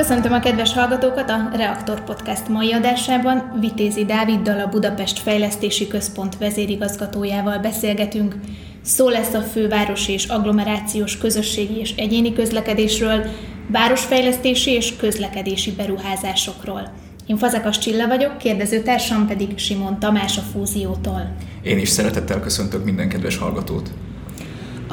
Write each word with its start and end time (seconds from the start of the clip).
Köszöntöm 0.00 0.32
a 0.32 0.40
kedves 0.40 0.72
hallgatókat 0.72 1.30
a 1.30 1.50
Reaktor 1.52 2.04
Podcast 2.04 2.48
mai 2.48 2.72
adásában. 2.72 3.58
Vitézi 3.60 4.04
Dáviddal, 4.04 4.60
a 4.60 4.68
Budapest 4.68 5.18
Fejlesztési 5.18 5.88
Központ 5.88 6.38
vezérigazgatójával 6.38 7.58
beszélgetünk. 7.58 8.34
Szó 8.82 9.08
lesz 9.08 9.34
a 9.34 9.40
fővárosi 9.40 10.12
és 10.12 10.26
agglomerációs 10.26 11.18
közösségi 11.18 11.78
és 11.78 11.94
egyéni 11.96 12.32
közlekedésről, 12.32 13.26
városfejlesztési 13.68 14.70
és 14.70 14.96
közlekedési 14.96 15.72
beruházásokról. 15.72 16.92
Én 17.26 17.36
Fazekas 17.36 17.78
Csilla 17.78 18.06
vagyok, 18.06 18.38
kérdezőtársam 18.38 19.26
pedig 19.26 19.58
Simon 19.58 19.98
Tamás 19.98 20.36
a 20.36 20.42
Fúziótól. 20.52 21.36
Én 21.62 21.78
is 21.78 21.88
szeretettel 21.88 22.40
köszöntök 22.40 22.84
minden 22.84 23.08
kedves 23.08 23.36
hallgatót. 23.36 23.90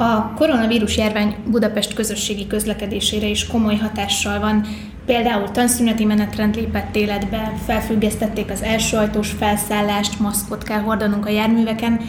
A 0.00 0.32
koronavírus 0.36 0.96
járvány 0.96 1.36
Budapest 1.50 1.94
közösségi 1.94 2.46
közlekedésére 2.46 3.26
is 3.26 3.46
komoly 3.46 3.76
hatással 3.76 4.40
van. 4.40 4.66
Például 5.06 5.50
tanszüneti 5.50 6.04
menetrend 6.04 6.54
lépett 6.54 6.96
életbe, 6.96 7.52
felfüggesztették 7.66 8.50
az 8.50 8.62
első 8.62 8.96
ajtós 8.96 9.30
felszállást, 9.30 10.20
maszkot 10.20 10.62
kell 10.62 10.80
hordanunk 10.80 11.26
a 11.26 11.30
járműveken. 11.30 12.00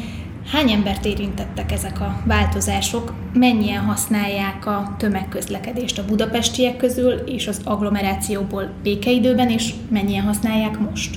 Hány 0.51 0.71
embert 0.71 1.05
érintettek 1.05 1.71
ezek 1.71 2.01
a 2.01 2.21
változások? 2.25 3.13
Mennyien 3.33 3.81
használják 3.81 4.65
a 4.65 4.95
tömegközlekedést 4.97 5.99
a 5.99 6.05
budapestiek 6.05 6.77
közül 6.77 7.11
és 7.11 7.47
az 7.47 7.61
agglomerációból 7.63 8.69
békeidőben, 8.83 9.49
és 9.49 9.73
mennyien 9.91 10.23
használják 10.23 10.79
most? 10.79 11.15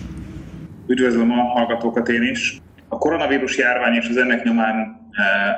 Üdvözlöm 0.87 1.31
a 1.31 1.43
hallgatókat 1.43 2.09
én 2.09 2.23
is. 2.23 2.61
A 2.93 2.99
koronavírus 2.99 3.59
járvány 3.59 3.95
és 3.95 4.09
az 4.09 4.17
ennek 4.17 4.45
nyomán 4.45 5.01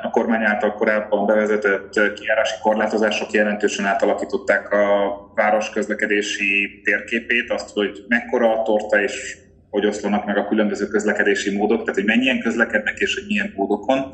a 0.01 0.09
kormány 0.09 0.43
által 0.43 0.73
korábban 0.73 1.25
bevezetett 1.25 2.13
kiárási 2.13 2.55
korlátozások 2.61 3.31
jelentősen 3.31 3.85
átalakították 3.85 4.71
a 4.71 5.15
város 5.35 5.69
közlekedési 5.69 6.81
térképét, 6.83 7.51
azt, 7.51 7.73
hogy 7.73 8.05
mekkora 8.07 8.59
a 8.59 8.61
torta 8.63 9.01
és 9.01 9.37
hogy 9.69 9.85
oszlanak 9.85 10.25
meg 10.25 10.37
a 10.37 10.47
különböző 10.47 10.87
közlekedési 10.87 11.57
módok, 11.57 11.79
tehát 11.79 11.95
hogy 11.95 12.05
mennyien 12.05 12.39
közlekednek 12.39 12.97
és 12.97 13.13
hogy 13.13 13.25
milyen 13.27 13.53
módokon. 13.55 14.09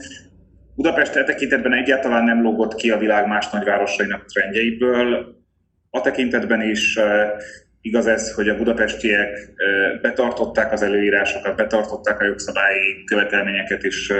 Budapest 0.75 1.15
e 1.15 1.23
tekintetben 1.23 1.73
egyáltalán 1.73 2.23
nem 2.23 2.41
lógott 2.41 2.75
ki 2.75 2.89
a 2.89 2.97
világ 2.97 3.27
más 3.27 3.49
nagyvárosainak 3.49 4.25
trendjeiből. 4.25 5.35
A 5.89 6.01
tekintetben 6.01 6.61
is 6.61 6.99
igaz 7.81 8.07
ez, 8.07 8.33
hogy 8.33 8.49
a 8.49 8.57
budapestiek 8.57 9.53
betartották 10.01 10.71
az 10.71 10.81
előírásokat, 10.81 11.55
betartották 11.55 12.19
a 12.19 12.25
jogszabályi 12.25 13.03
követelményeket, 13.05 13.83
és 13.83 14.13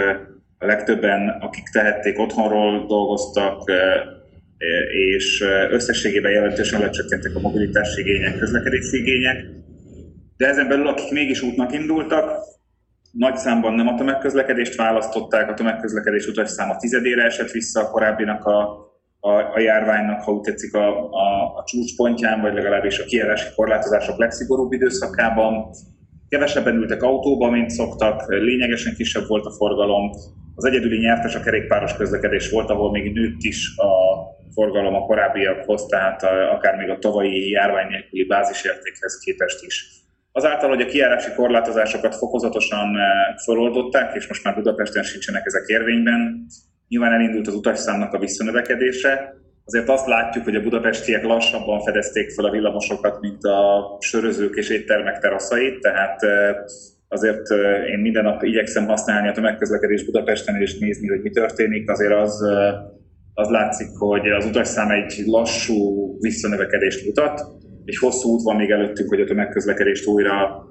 a 0.58 0.66
legtöbben, 0.66 1.28
akik 1.28 1.64
tehették, 1.72 2.18
otthonról 2.18 2.86
dolgoztak, 2.86 3.70
és 4.88 5.44
összességében 5.70 6.32
jelentősen 6.32 6.80
lecsökkentek 6.80 7.36
a 7.36 7.40
mobilitási 7.40 8.00
igények, 8.00 8.38
közlekedési 8.38 8.96
igények. 8.96 9.44
De 10.36 10.46
ezen 10.48 10.68
belül, 10.68 10.88
akik 10.88 11.10
mégis 11.10 11.42
útnak 11.42 11.72
indultak, 11.72 12.38
nagy 13.12 13.36
számban 13.36 13.74
nem 13.74 13.88
a 13.88 13.94
tömegközlekedést 13.94 14.74
választották, 14.74 15.50
a 15.50 15.54
tömegközlekedés 15.54 16.26
utas 16.26 16.50
száma 16.50 16.76
tizedére 16.76 17.24
esett 17.24 17.50
vissza 17.50 17.80
a 17.80 17.90
korábbinak 17.90 18.44
a, 18.44 18.86
a, 19.24 19.54
a 19.54 19.58
járványnak, 19.58 20.22
ha 20.22 20.32
úgy 20.32 20.40
tetszik, 20.40 20.74
a, 20.74 21.10
a, 21.10 21.56
a 21.56 21.64
csúcspontján, 21.66 22.40
vagy 22.40 22.54
legalábbis 22.54 22.98
a 22.98 23.04
kijárási 23.04 23.46
korlátozások 23.56 24.18
legszigorúbb 24.18 24.72
időszakában. 24.72 25.70
Kevesebben 26.28 26.76
ültek 26.76 27.02
autóba, 27.02 27.50
mint 27.50 27.70
szoktak, 27.70 28.28
lényegesen 28.28 28.94
kisebb 28.94 29.26
volt 29.26 29.46
a 29.46 29.50
forgalom, 29.50 30.10
az 30.54 30.64
egyedüli 30.64 30.98
nyertes 30.98 31.34
a 31.34 31.40
kerékpáros 31.40 31.96
közlekedés 31.96 32.50
volt, 32.50 32.70
ahol 32.70 32.90
még 32.90 33.12
nőtt 33.12 33.42
is 33.42 33.76
a 33.76 33.90
forgalom 34.54 34.94
a 34.94 35.06
korábbiakhoz, 35.06 35.86
tehát 35.86 36.22
akár 36.52 36.76
még 36.76 36.88
a 36.88 36.98
tavalyi 36.98 37.50
járvány 37.50 37.86
nélküli 37.86 38.24
bázisértékhez 38.24 39.18
képest 39.24 39.64
is. 39.64 39.90
Azáltal, 40.32 40.68
hogy 40.68 40.80
a 40.80 40.86
kiárási 40.86 41.32
korlátozásokat 41.36 42.14
fokozatosan 42.14 42.96
feloldották, 43.44 44.14
és 44.14 44.28
most 44.28 44.44
már 44.44 44.54
Budapesten 44.54 45.02
sincsenek 45.02 45.46
ezek 45.46 45.66
érvényben, 45.66 46.46
nyilván 46.88 47.12
elindult 47.12 47.46
az 47.46 47.54
utasszámnak 47.54 48.12
a 48.12 48.18
visszanövekedése. 48.18 49.34
Azért 49.64 49.88
azt 49.88 50.06
látjuk, 50.06 50.44
hogy 50.44 50.54
a 50.54 50.62
budapestiek 50.62 51.24
lassabban 51.24 51.80
fedezték 51.80 52.30
fel 52.30 52.44
a 52.44 52.50
villamosokat, 52.50 53.20
mint 53.20 53.44
a 53.44 53.96
sörözők 54.00 54.56
és 54.56 54.68
éttermek 54.68 55.18
teraszait, 55.18 55.80
tehát 55.80 56.20
azért 57.08 57.50
én 57.92 57.98
minden 57.98 58.24
nap 58.24 58.42
igyekszem 58.42 58.86
használni 58.86 59.28
a 59.28 59.32
tömegközlekedés 59.32 60.04
Budapesten 60.04 60.60
és 60.60 60.78
nézni, 60.78 61.08
hogy 61.08 61.22
mi 61.22 61.30
történik, 61.30 61.90
azért 61.90 62.14
az, 62.14 62.42
az 63.34 63.48
látszik, 63.48 63.88
hogy 63.98 64.30
az 64.30 64.46
utasszám 64.46 64.90
egy 64.90 65.22
lassú 65.26 66.16
visszanövekedést 66.20 67.04
mutat, 67.04 67.40
egy 67.84 67.96
hosszú 67.96 68.28
út 68.28 68.42
van 68.42 68.56
még 68.56 68.70
előttünk, 68.70 69.08
hogy 69.08 69.20
a 69.20 69.24
tömegközlekedést 69.24 70.06
újra 70.06 70.66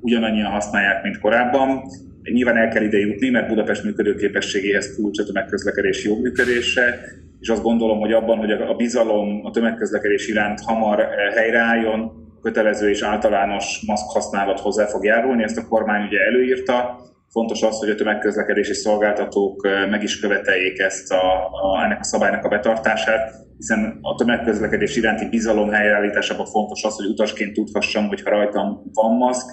ugyanannyian 0.00 0.50
használják, 0.50 1.02
mint 1.02 1.18
korábban. 1.18 1.80
Nyilván 2.22 2.56
el 2.56 2.68
kell 2.68 2.82
ide 2.82 2.98
jutni, 2.98 3.28
mert 3.28 3.48
Budapest 3.48 3.84
működőképességéhez 3.84 4.94
kulcs 4.94 5.18
a 5.18 5.24
tömegközlekedés 5.24 6.04
jó 6.04 6.20
működése, 6.20 6.98
és 7.40 7.48
azt 7.48 7.62
gondolom, 7.62 7.98
hogy 7.98 8.12
abban, 8.12 8.38
hogy 8.38 8.50
a 8.50 8.74
bizalom 8.74 9.40
a 9.44 9.50
tömegközlekedés 9.50 10.28
iránt 10.28 10.60
hamar 10.60 11.08
helyreálljon, 11.34 12.24
kötelező 12.42 12.88
és 12.88 13.02
általános 13.02 13.82
maszk 13.86 14.10
használat 14.10 14.60
hozzá 14.60 14.86
fog 14.86 15.04
járulni, 15.04 15.42
ezt 15.42 15.58
a 15.58 15.66
kormány 15.68 16.06
ugye 16.06 16.18
előírta. 16.20 17.00
Fontos 17.30 17.62
az, 17.62 17.78
hogy 17.78 17.90
a 17.90 17.94
tömegközlekedési 17.94 18.74
szolgáltatók 18.74 19.68
meg 19.90 20.02
is 20.02 20.20
követeljék 20.20 20.78
ezt 20.78 21.12
a, 21.12 21.46
a, 21.46 21.84
ennek 21.84 22.00
a 22.00 22.04
szabálynak 22.04 22.44
a 22.44 22.48
betartását, 22.48 23.34
hiszen 23.56 23.98
a 24.02 24.14
tömegközlekedés 24.14 24.96
iránti 24.96 25.28
bizalom 25.28 25.70
helyreállításában 25.70 26.46
fontos 26.46 26.84
az, 26.84 26.96
hogy 26.96 27.06
utasként 27.06 27.52
tudhassam, 27.52 28.08
hogy 28.08 28.22
ha 28.22 28.30
rajtam 28.30 28.90
van 28.92 29.16
maszk, 29.16 29.46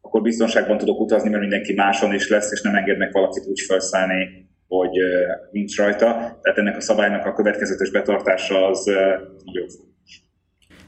akkor 0.00 0.22
biztonságban 0.22 0.78
tudok 0.78 1.00
utazni, 1.00 1.28
mert 1.28 1.40
mindenki 1.40 1.74
máson 1.74 2.14
is 2.14 2.28
lesz, 2.28 2.52
és 2.52 2.62
nem 2.62 2.74
engednek 2.74 3.12
valakit 3.12 3.46
úgy 3.46 3.60
felszállni, 3.60 4.48
hogy 4.68 4.90
nincs 5.50 5.76
rajta. 5.76 6.06
Tehát 6.42 6.58
ennek 6.58 6.76
a 6.76 6.80
szabálynak 6.80 7.26
a 7.26 7.32
következetes 7.32 7.90
betartása 7.90 8.66
az 8.66 8.84
nagyon 9.44 9.68
fontos. 9.68 9.95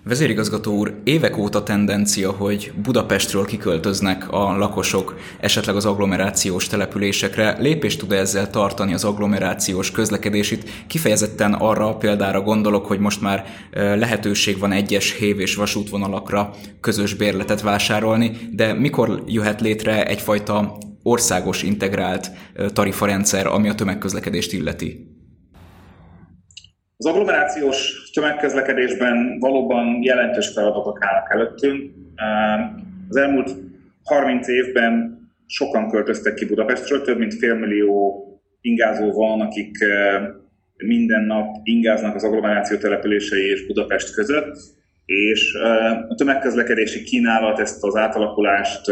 Vezérigazgató 0.04 0.76
úr, 0.76 0.94
évek 1.04 1.36
óta 1.36 1.62
tendencia, 1.62 2.30
hogy 2.30 2.72
Budapestről 2.82 3.44
kiköltöznek 3.44 4.32
a 4.32 4.56
lakosok 4.56 5.18
esetleg 5.40 5.76
az 5.76 5.84
agglomerációs 5.84 6.66
településekre. 6.66 7.56
Lépést 7.58 7.98
tud 7.98 8.12
ezzel 8.12 8.50
tartani 8.50 8.92
az 8.94 9.04
agglomerációs 9.04 9.90
közlekedését? 9.90 10.70
Kifejezetten 10.86 11.52
arra 11.52 11.88
a 11.88 11.96
példára 11.96 12.40
gondolok, 12.40 12.86
hogy 12.86 12.98
most 12.98 13.20
már 13.20 13.44
lehetőség 13.72 14.58
van 14.58 14.72
egyes 14.72 15.12
hév 15.12 15.40
és 15.40 15.54
vasútvonalakra 15.54 16.54
közös 16.80 17.14
bérletet 17.14 17.60
vásárolni, 17.60 18.36
de 18.52 18.72
mikor 18.72 19.22
jöhet 19.26 19.60
létre 19.60 20.06
egyfajta 20.06 20.78
országos 21.02 21.62
integrált 21.62 22.30
tarifarendszer, 22.72 23.46
ami 23.46 23.68
a 23.68 23.74
tömegközlekedést 23.74 24.52
illeti? 24.52 25.17
Az 27.00 27.06
agglomerációs 27.06 28.10
tömegközlekedésben 28.12 29.38
valóban 29.38 30.02
jelentős 30.02 30.48
feladatok 30.48 30.98
állnak 31.00 31.32
előttünk. 31.32 31.92
Az 33.08 33.16
elmúlt 33.16 33.50
30 34.04 34.48
évben 34.48 35.18
sokan 35.46 35.88
költöztek 35.88 36.34
ki 36.34 36.46
Budapestről, 36.46 37.02
több 37.02 37.18
mint 37.18 37.34
félmillió 37.34 38.24
ingázó 38.60 39.12
van, 39.12 39.40
akik 39.40 39.76
minden 40.76 41.24
nap 41.24 41.56
ingáznak 41.62 42.14
az 42.14 42.24
agglomeráció 42.24 42.76
települései 42.76 43.50
és 43.50 43.66
Budapest 43.66 44.14
között, 44.14 44.56
és 45.04 45.54
a 46.08 46.14
tömegközlekedési 46.14 47.02
kínálat 47.02 47.58
ezt 47.58 47.84
az 47.84 47.96
átalakulást 47.96 48.90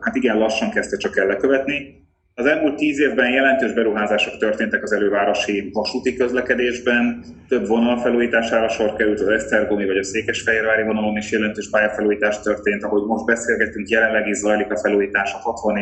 hát 0.00 0.14
igen 0.14 0.38
lassan 0.38 0.70
kezdte 0.70 0.96
csak 0.96 1.16
el 1.16 1.26
lekövetni. 1.26 2.07
Az 2.38 2.46
elmúlt 2.46 2.76
tíz 2.76 3.00
évben 3.00 3.30
jelentős 3.30 3.72
beruházások 3.72 4.36
történtek 4.36 4.82
az 4.82 4.92
elővárosi 4.92 5.70
vasúti 5.72 6.16
közlekedésben, 6.16 7.24
több 7.48 7.66
vonal 7.66 7.98
felújítására 7.98 8.68
sor 8.68 8.94
került, 8.96 9.20
az 9.20 9.28
Esztergomi 9.28 9.86
vagy 9.86 9.96
a 9.96 10.02
Székesfehérvári 10.02 10.82
vonalon 10.82 11.16
is 11.16 11.32
jelentős 11.32 11.70
pályafelújítás 11.70 12.40
történt, 12.40 12.82
ahogy 12.82 13.02
most 13.02 13.24
beszélgetünk, 13.24 13.88
jelenleg 13.88 14.26
is 14.26 14.36
zajlik 14.36 14.72
a 14.72 14.78
felújítás 14.78 15.32
a 15.34 15.36
60 15.36 15.78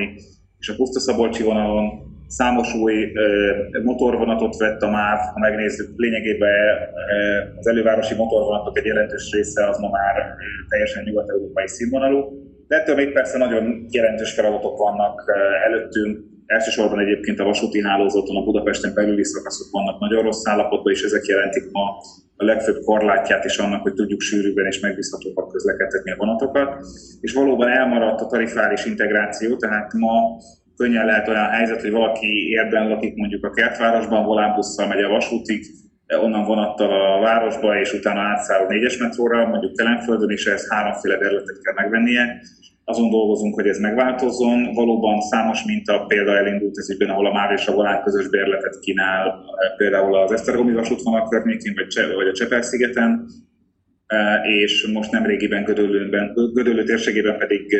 és 0.58 0.68
a 0.68 0.74
Pusztaszabolcsi 0.76 1.42
vonalon. 1.42 1.84
Számos 2.26 2.74
új 2.74 3.12
motorvonatot 3.82 4.56
vett 4.56 4.82
a 4.82 4.90
MÁV, 4.90 5.18
ha 5.18 5.38
megnézzük, 5.38 5.88
lényegében 5.96 6.78
az 7.58 7.66
elővárosi 7.66 8.14
motorvonatok 8.14 8.78
egy 8.78 8.84
jelentős 8.84 9.32
része 9.32 9.68
az 9.68 9.78
ma 9.78 9.88
már 9.90 10.34
teljesen 10.68 11.02
nyugat-európai 11.04 11.68
színvonalú. 11.68 12.44
De 12.68 12.76
ettől 12.76 12.94
még 12.94 13.12
persze 13.12 13.38
nagyon 13.38 13.86
jelentős 13.90 14.32
feladatok 14.32 14.78
vannak 14.78 15.32
előttünk, 15.64 16.34
Elsősorban 16.46 16.98
egyébként 16.98 17.40
a 17.40 17.44
vasúti 17.44 17.82
hálózaton, 17.82 18.36
a 18.36 18.44
Budapesten 18.44 18.94
belüli 18.94 19.24
szakaszok 19.24 19.70
vannak 19.70 20.00
nagyon 20.00 20.22
rossz 20.22 20.46
állapotban, 20.46 20.92
és 20.92 21.02
ezek 21.02 21.24
jelentik 21.24 21.70
ma 21.70 21.84
a 22.36 22.44
legfőbb 22.44 22.80
korlátját 22.84 23.44
is 23.44 23.58
annak, 23.58 23.82
hogy 23.82 23.94
tudjuk 23.94 24.20
sűrűbben 24.20 24.66
és 24.66 24.80
megbízhatóban 24.80 25.48
közlekedtetni 25.48 26.10
a 26.10 26.16
vonatokat. 26.16 26.86
És 27.20 27.32
valóban 27.32 27.68
elmaradt 27.68 28.20
a 28.20 28.26
tarifáris 28.26 28.84
integráció, 28.84 29.56
tehát 29.56 29.92
ma 29.92 30.36
könnyen 30.76 31.06
lehet 31.06 31.28
olyan 31.28 31.48
helyzet, 31.48 31.80
hogy 31.80 31.90
valaki 31.90 32.56
lakik 32.70 33.14
mondjuk 33.14 33.44
a 33.44 33.50
kertvárosban, 33.50 34.24
volánbusszal 34.24 34.86
megy 34.86 35.02
a 35.02 35.08
vasútig, 35.08 35.64
onnan 36.08 36.44
vonattal 36.44 36.90
a 36.90 37.20
városba, 37.20 37.80
és 37.80 37.92
utána 37.92 38.20
átszáll 38.20 38.64
a 38.64 38.68
négyes 38.68 38.96
metróra, 38.96 39.46
mondjuk 39.46 39.76
Kelenföldön, 39.76 40.30
és 40.30 40.46
ehhez 40.46 40.68
háromféle 40.68 41.16
bérletet 41.16 41.60
kell 41.62 41.74
megvennie. 41.74 42.40
Azon 42.84 43.10
dolgozunk, 43.10 43.54
hogy 43.54 43.68
ez 43.68 43.78
megváltozzon. 43.78 44.72
Valóban 44.74 45.20
számos 45.20 45.64
minta 45.64 46.04
példa 46.08 46.36
elindult 46.36 46.78
ez 46.78 46.90
ügyben, 46.90 47.10
ahol 47.10 47.26
a 47.26 47.32
Már 47.32 47.52
és 47.52 47.66
a 47.66 47.72
Volán 47.72 48.02
közös 48.02 48.28
bérletet 48.28 48.78
kínál, 48.80 49.44
például 49.76 50.16
az 50.16 50.32
Esztergomi 50.32 50.72
vasútvonal 50.72 51.28
környékén, 51.28 51.74
vagy, 51.74 52.14
vagy 52.14 52.28
a 52.28 52.32
Csepel-szigeten, 52.32 53.26
és 54.42 54.86
most 54.92 55.10
nem 55.10 55.26
régiben 55.26 55.64
Gödöllőben, 55.64 56.32
Gödöllő 56.52 56.84
térségében 56.84 57.38
pedig 57.38 57.76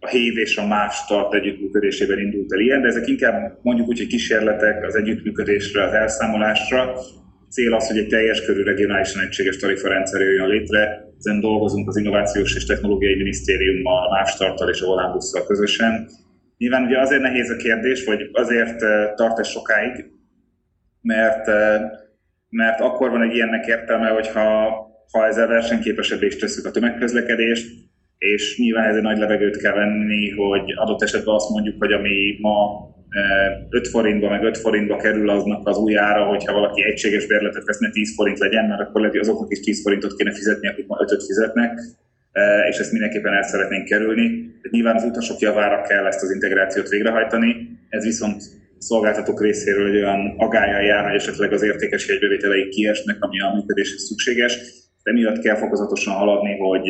a 0.00 0.08
HÉV 0.08 0.36
és 0.36 0.56
a 0.56 0.66
MÁS 0.66 1.06
tart 1.06 1.34
együttműködésében 1.34 2.18
indult 2.18 2.52
el 2.52 2.60
ilyen, 2.60 2.80
de 2.80 2.88
ezek 2.88 3.06
inkább 3.06 3.58
mondjuk 3.62 3.88
úgy, 3.88 3.98
hogy 3.98 4.06
kísérletek 4.06 4.84
az 4.84 4.94
együttműködésre, 4.94 5.82
az 5.82 5.92
elszámolásra. 5.92 6.94
Cél 7.50 7.74
az, 7.74 7.86
hogy 7.86 7.98
egy 7.98 8.08
teljes 8.08 8.44
körű 8.44 8.62
regionálisan 8.62 9.22
egységes 9.22 9.56
tarifarendszer 9.56 10.20
jöjjön 10.20 10.48
létre. 10.48 11.06
Ezen 11.18 11.40
dolgozunk 11.40 11.88
az 11.88 11.96
Innovációs 11.96 12.54
és 12.56 12.64
Technológiai 12.64 13.14
Minisztériummal, 13.14 14.06
a 14.06 14.10
MÁS 14.10 14.36
tarttal 14.36 14.68
és 14.68 14.80
a 14.80 14.86
Volánbusszal 14.86 15.46
közösen. 15.46 16.08
Nyilván 16.58 16.84
ugye 16.84 17.00
azért 17.00 17.22
nehéz 17.22 17.50
a 17.50 17.56
kérdés, 17.56 18.04
vagy 18.04 18.30
azért 18.32 18.78
tart 19.14 19.38
ez 19.38 19.48
sokáig, 19.48 20.04
mert, 21.00 21.46
mert 22.48 22.80
akkor 22.80 23.10
van 23.10 23.22
egy 23.22 23.34
ilyennek 23.34 23.66
értelme, 23.66 24.08
hogyha 24.08 24.76
ha 25.12 25.26
ezzel 25.26 25.46
versenyképesebbé 25.46 26.26
is 26.26 26.36
tesszük 26.36 26.66
a 26.66 26.70
tömegközlekedést, 26.70 27.66
és 28.18 28.58
nyilván 28.58 28.88
ez 28.88 28.96
egy 28.96 29.02
nagy 29.02 29.18
levegőt 29.18 29.56
kell 29.56 29.74
venni, 29.74 30.30
hogy 30.30 30.72
adott 30.76 31.02
esetben 31.02 31.34
azt 31.34 31.50
mondjuk, 31.50 31.78
hogy 31.78 31.92
ami 31.92 32.36
ma 32.40 32.88
5 33.70 33.86
e, 33.86 33.90
forintba, 33.90 34.28
meg 34.28 34.42
5 34.42 34.58
forintba 34.58 34.96
kerül 34.96 35.30
aznak 35.30 35.68
az 35.68 35.76
új 35.76 35.96
ára, 35.96 36.24
hogyha 36.24 36.52
valaki 36.52 36.84
egységes 36.84 37.26
bérletet 37.26 37.64
vesz, 37.64 37.78
ne 37.78 37.90
10 37.90 38.14
forint 38.14 38.38
legyen, 38.38 38.64
mert 38.64 38.80
akkor 38.80 39.00
lehet, 39.00 39.16
azoknak 39.16 39.50
is 39.50 39.60
10 39.60 39.82
forintot 39.82 40.16
kéne 40.16 40.32
fizetni, 40.32 40.68
akik 40.68 40.86
ma 40.86 40.96
5 41.00 41.24
fizetnek, 41.24 41.78
e, 42.32 42.66
és 42.68 42.78
ezt 42.78 42.92
mindenképpen 42.92 43.32
el 43.32 43.42
szeretnénk 43.42 43.84
kerülni. 43.84 44.28
Tehát 44.28 44.70
nyilván 44.70 44.96
az 44.96 45.04
utasok 45.04 45.38
javára 45.38 45.82
kell 45.82 46.06
ezt 46.06 46.22
az 46.22 46.30
integrációt 46.30 46.88
végrehajtani, 46.88 47.78
ez 47.88 48.04
viszont 48.04 48.42
szolgáltatók 48.78 49.42
részéről 49.42 49.88
egy 49.88 49.96
olyan 49.96 50.34
agályal 50.36 50.80
jár, 50.80 51.04
hogy 51.04 51.14
esetleg 51.14 51.52
az 51.52 51.62
értékes 51.62 52.08
jegybevételeik 52.08 52.68
kiesnek, 52.68 53.16
ami 53.20 53.40
a 53.40 53.54
működéshez 53.54 54.02
szükséges 54.02 54.78
de 55.08 55.14
miatt 55.14 55.38
kell 55.38 55.56
fokozatosan 55.56 56.14
haladni, 56.14 56.56
hogy 56.56 56.88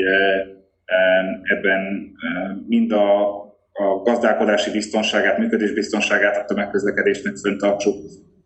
ebben 1.43 2.13
mind 2.69 2.93
a, 2.93 3.37
a 3.79 4.03
gazdálkodási 4.03 4.71
biztonságát, 4.71 5.39
működés 5.39 5.73
biztonságát 5.73 6.37
a 6.37 6.45
tömegközlekedésnek 6.45 7.37
föntartsuk, 7.37 7.97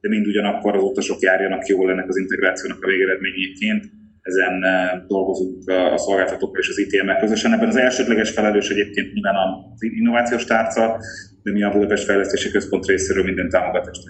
de 0.00 0.08
mind 0.08 0.26
ugyanakkor 0.26 0.76
az 0.76 0.82
utasok 0.82 1.20
járjanak 1.20 1.67
jól 1.67 1.90
ennek 1.90 2.08
az 2.08 2.17
integrációnak 2.17 2.84
a 2.84 2.87
végeredményeként. 2.87 3.84
Ezen 4.23 4.64
dolgozunk 5.06 5.70
a 5.70 5.99
szolgáltatókkal 5.99 6.61
és 6.61 6.69
az 6.69 6.79
ITM-mel 6.79 7.17
közösen. 7.17 7.52
Ebben 7.52 7.69
az 7.69 7.76
elsődleges 7.76 8.31
felelős 8.31 8.69
egyébként 8.69 9.12
nyilván 9.12 9.34
az 9.75 9.82
innovációs 9.82 10.44
tárca, 10.44 10.96
de 11.43 11.52
mi 11.52 11.62
a 11.62 11.70
Budapest 11.70 12.05
Fejlesztési 12.05 12.50
Központ 12.50 12.87
részéről 12.87 13.25
minden 13.25 13.49
támogatást 13.49 14.02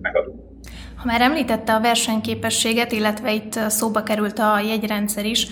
megadunk. 0.00 0.40
Ha 0.96 1.04
már 1.06 1.20
említette 1.20 1.72
a 1.72 1.80
versenyképességet, 1.80 2.92
illetve 2.92 3.32
itt 3.32 3.52
szóba 3.52 4.02
került 4.02 4.38
a 4.38 4.60
jegyrendszer 4.60 5.24
is, 5.24 5.46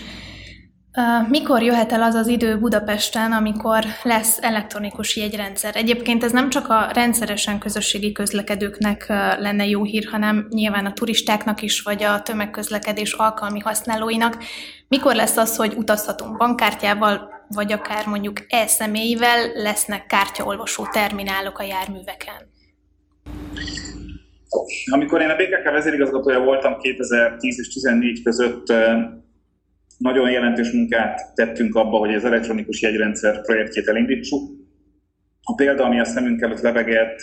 mikor 1.29 1.63
jöhet 1.63 1.93
el 1.93 2.03
az 2.03 2.15
az 2.15 2.27
idő 2.27 2.59
Budapesten, 2.59 3.33
amikor 3.33 3.85
lesz 4.03 4.39
elektronikus 4.43 5.17
jegyrendszer? 5.17 5.77
Egyébként 5.77 6.25
ez 6.25 6.33
nem 6.33 6.51
csak 6.51 6.69
a 6.69 6.91
rendszeresen 6.95 7.59
közösségi 7.59 8.13
közlekedőknek 8.13 9.09
lenne 9.39 9.67
jó 9.67 9.85
hír, 9.85 10.09
hanem 10.11 10.47
nyilván 10.51 10.87
a 10.87 10.93
turistáknak 10.93 11.63
is, 11.63 11.81
vagy 11.81 12.03
a 12.03 12.23
tömegközlekedés 12.23 13.13
alkalmi 13.13 13.59
használóinak. 13.59 14.45
Mikor 14.89 15.15
lesz 15.15 15.37
az, 15.37 15.57
hogy 15.57 15.75
utazhatunk 15.77 16.37
bankkártyával, 16.37 17.31
vagy 17.49 17.73
akár 17.73 18.07
mondjuk 18.07 18.37
e-személyvel 18.49 19.53
lesznek 19.55 20.07
kártyaolvasó 20.07 20.87
terminálok 20.93 21.59
a 21.59 21.63
járműveken? 21.63 22.51
Amikor 24.91 25.21
én 25.21 25.29
a 25.29 25.35
BKK 25.35 25.71
vezérigazgatója 25.71 26.41
voltam 26.41 26.79
2010 26.79 27.59
és 27.59 27.67
2014 27.67 28.23
között, 28.23 28.73
nagyon 30.03 30.31
jelentős 30.31 30.73
munkát 30.73 31.35
tettünk 31.35 31.75
abba, 31.75 31.99
hogy 31.99 32.15
az 32.15 32.25
elektronikus 32.25 32.83
jegyrendszer 32.83 33.43
projektjét 33.43 33.89
elindítsuk. 33.89 34.51
A 35.43 35.55
példa, 35.55 35.85
ami 35.85 36.01
a 36.01 36.05
szemünk 36.05 36.41
előtt 36.41 36.61
lebegett, 36.61 37.17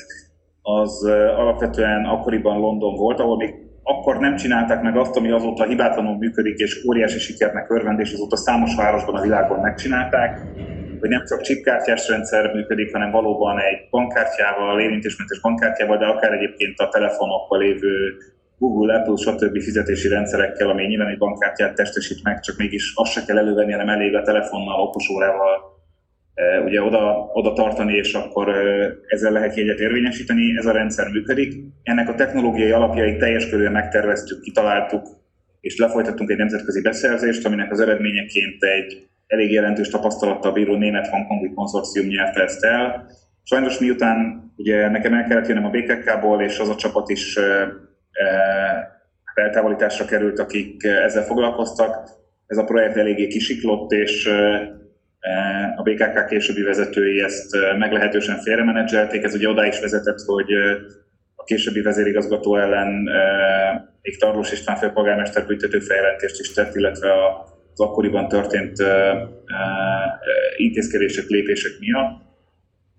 az 0.62 1.06
alapvetően 1.38 2.06
akkoriban 2.06 2.60
London 2.60 2.96
volt, 2.96 3.20
ahol 3.20 3.38
még 3.38 3.54
akkor 3.84 4.18
nem 4.18 4.36
csinálták 4.36 4.81
meg 4.81 4.98
azt, 4.98 5.16
ami 5.16 5.31
azóta 5.31 5.66
hibátlanul 5.66 6.18
működik, 6.18 6.58
és 6.58 6.86
óriási 6.88 7.20
sikernek 7.20 7.72
örvend, 7.72 8.00
és 8.00 8.14
azóta 8.14 8.36
számos 8.36 8.76
városban 8.76 9.16
a 9.16 9.22
világon 9.22 9.60
megcsinálták 9.60 10.40
hogy 11.00 11.10
nem 11.10 11.26
csak 11.26 11.42
chipkártyás 11.42 12.08
rendszer 12.08 12.54
működik, 12.54 12.92
hanem 12.92 13.12
valóban 13.12 13.60
egy 13.60 13.90
bankkártyával, 13.90 14.81
érintésmentes 14.81 15.40
bankkártyával, 15.40 15.98
de 15.98 16.06
akár 16.06 16.31
egyébként 16.31 16.80
a 16.80 16.90
telefonokkal 16.90 17.60
lévő 17.60 18.18
Google, 18.60 18.94
Apple, 18.94 19.16
stb. 19.16 19.62
fizetési 19.62 20.08
rendszerekkel, 20.08 20.70
ami 20.70 20.86
nyilván 20.86 21.08
egy 21.08 21.18
bankkártyát 21.18 21.76
testesít 21.76 22.24
meg, 22.24 22.40
csak 22.40 22.58
mégis 22.58 22.92
azt 22.96 23.12
se 23.12 23.26
kell 23.26 23.38
elővenni, 23.38 23.72
hanem 23.72 23.90
elég 23.90 24.16
a 24.16 24.22
telefonnal, 24.22 24.82
okosórával 24.82 25.78
e, 26.34 26.60
ugye 26.60 26.82
oda, 26.82 27.30
oda 27.34 27.54
tartani, 27.54 27.94
és 27.94 28.14
akkor 28.14 28.50
e, 28.50 28.92
ezzel 29.08 29.32
lehet 29.32 29.56
jegyet 29.56 29.80
érvényesíteni. 29.80 30.58
Ez 30.58 30.66
a 30.66 30.72
rendszer 30.72 31.08
működik. 31.08 31.54
Ennek 31.84 32.10
a 32.10 32.16
technológiai 32.16 32.72
alapjait 32.72 33.20
teljes 33.20 33.50
körülön 33.50 33.72
megterveztük, 33.72 34.42
kitaláltuk, 34.42 35.08
és 35.62 35.78
lefolytattunk 35.78 36.30
egy 36.30 36.38
nemzetközi 36.38 36.82
beszerzést, 36.82 37.46
aminek 37.46 37.72
az 37.72 37.80
eredményeként 37.80 38.64
egy 38.64 39.08
elég 39.28 39.52
jelentős 39.52 39.90
tapasztalattal 39.90 40.52
bíró 40.52 40.76
német-hongkongi 40.76 41.54
konzorcium 41.54 42.08
nyerte 42.08 42.44
ezt 42.44 42.64
el. 42.64 43.08
Sajnos 43.44 43.80
miután 43.80 44.52
ugye 44.56 44.90
nekem 44.90 45.14
el 45.14 45.28
kellett 45.28 45.48
jönnöm 45.48 45.66
a 45.66 45.70
BKK-ból, 45.70 46.42
és 46.42 46.60
az 46.60 46.70
a 46.70 46.76
csapat 46.76 47.10
is 47.10 47.38
e, 47.38 47.68
eltávolításra 49.33 50.06
került, 50.06 50.39
akik 50.39 50.83
ezzel 50.83 51.24
foglalkoztak, 51.24 52.10
ez 52.48 52.57
a 52.57 52.63
projekt 52.63 52.98
eléggé 52.98 53.27
kisiklott, 53.27 53.92
és 53.92 54.25
e, 54.25 55.74
a 55.75 55.81
BKK 55.81 56.25
későbbi 56.25 56.62
vezetői 56.62 57.21
ezt 57.21 57.56
meglehetősen 57.77 58.38
félremenedzselték. 58.38 59.24
Ez 59.24 59.33
ugye 59.33 59.50
oda 59.50 59.66
is 59.66 59.80
vezetett, 59.80 60.19
hogy 60.25 60.51
a 61.36 61.44
későbbi 61.44 61.81
vezérigazgató 61.81 62.57
ellen 62.57 63.10
még 64.02 64.18
Tarlós 64.19 64.52
István 64.52 64.78
főpolgármester 64.78 65.45
büntető 65.45 65.80
feljelentést 65.80 66.40
is 66.40 66.54
tett, 66.54 66.76
illetve 66.76 67.09
az 67.73 67.80
akkoriban 67.80 68.28
történt 68.28 68.83
intézkedések, 70.57 71.28
lépések 71.28 71.71
miatt. 71.80 72.29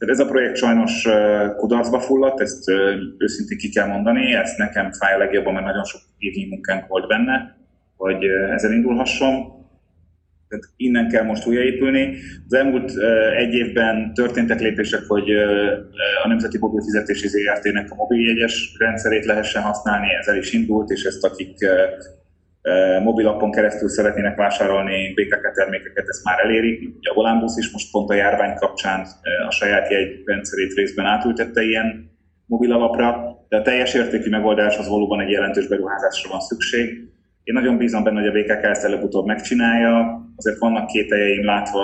Tehát 0.00 0.14
ez 0.14 0.20
a 0.20 0.30
projekt 0.30 0.56
sajnos 0.56 1.08
kudarcba 1.56 2.00
fulladt, 2.00 2.40
ezt 2.40 2.68
őszintén 3.18 3.58
ki 3.58 3.68
kell 3.68 3.86
mondani, 3.86 4.34
ezt 4.34 4.58
nekem 4.58 4.92
fáj 4.92 5.14
a 5.14 5.18
legjobban, 5.18 5.52
mert 5.52 5.66
nagyon 5.66 5.84
sok 5.84 6.00
évi 6.18 6.46
munkánk 6.50 6.86
volt 6.86 7.06
benne, 7.06 7.56
hogy 7.96 8.24
ezzel 8.24 8.72
indulhasson. 8.72 9.58
Tehát 10.48 10.64
innen 10.76 11.08
kell 11.08 11.24
most 11.24 11.46
újraépülni. 11.46 12.16
Az 12.46 12.54
elmúlt 12.54 12.92
egy 13.36 13.54
évben 13.54 14.14
történtek 14.14 14.60
lépések, 14.60 15.02
hogy 15.06 15.30
a 16.24 16.28
Nemzeti 16.28 16.58
Mobilfizetési 16.58 17.28
ZRT-nek 17.28 17.90
a 17.90 17.94
mobiljegyes 17.94 18.74
rendszerét 18.78 19.24
lehessen 19.24 19.62
használni, 19.62 20.14
ezzel 20.14 20.36
is 20.36 20.52
indult, 20.52 20.90
és 20.90 21.04
ezt 21.04 21.24
akik 21.24 21.54
mobilapon 23.02 23.50
keresztül 23.50 23.88
szeretnének 23.88 24.36
vásárolni 24.36 25.12
BKK 25.14 25.52
termékeket, 25.54 26.08
ezt 26.08 26.24
már 26.24 26.38
elérik. 26.44 26.88
A 27.10 27.14
Volánbusz 27.14 27.56
is 27.56 27.72
most 27.72 27.90
pont 27.90 28.10
a 28.10 28.14
járvány 28.14 28.54
kapcsán 28.54 29.06
a 29.48 29.50
saját 29.50 29.90
jegyrendszerét 29.90 30.74
részben 30.74 31.06
átültette 31.06 31.62
ilyen 31.62 32.10
mobil 32.46 32.72
alapra, 32.72 33.38
de 33.48 33.56
a 33.56 33.62
teljes 33.62 33.94
értékű 33.94 34.30
megoldáshoz 34.30 34.88
valóban 34.88 35.20
egy 35.20 35.30
jelentős 35.30 35.66
beruházásra 35.66 36.30
van 36.30 36.40
szükség. 36.40 36.88
Én 37.44 37.54
nagyon 37.54 37.76
bízom 37.76 38.02
benne, 38.02 38.20
hogy 38.20 38.28
a 38.28 38.42
BKK 38.42 38.62
ezt 38.62 38.84
előbb-utóbb 38.84 39.26
megcsinálja, 39.26 40.24
azért 40.36 40.58
vannak 40.58 40.86
kételjeim 40.86 41.44
látva 41.44 41.82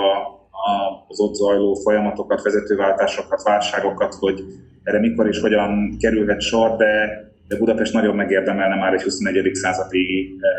az 1.07 1.19
ott 1.19 1.33
zajló 1.33 1.73
folyamatokat, 1.73 2.41
vezetőváltásokat, 2.41 3.43
válságokat, 3.43 4.13
hogy 4.13 4.43
erre 4.83 4.99
mikor 4.99 5.27
és 5.27 5.39
hogyan 5.39 5.97
kerülhet 5.99 6.41
sor, 6.41 6.75
de 6.75 7.21
de 7.47 7.57
Budapest 7.57 7.93
nagyon 7.93 8.15
megérdemelne 8.15 8.75
már 8.75 8.93
egy 8.93 9.01
21. 9.01 9.49
századi 9.53 10.35
eh, 10.39 10.49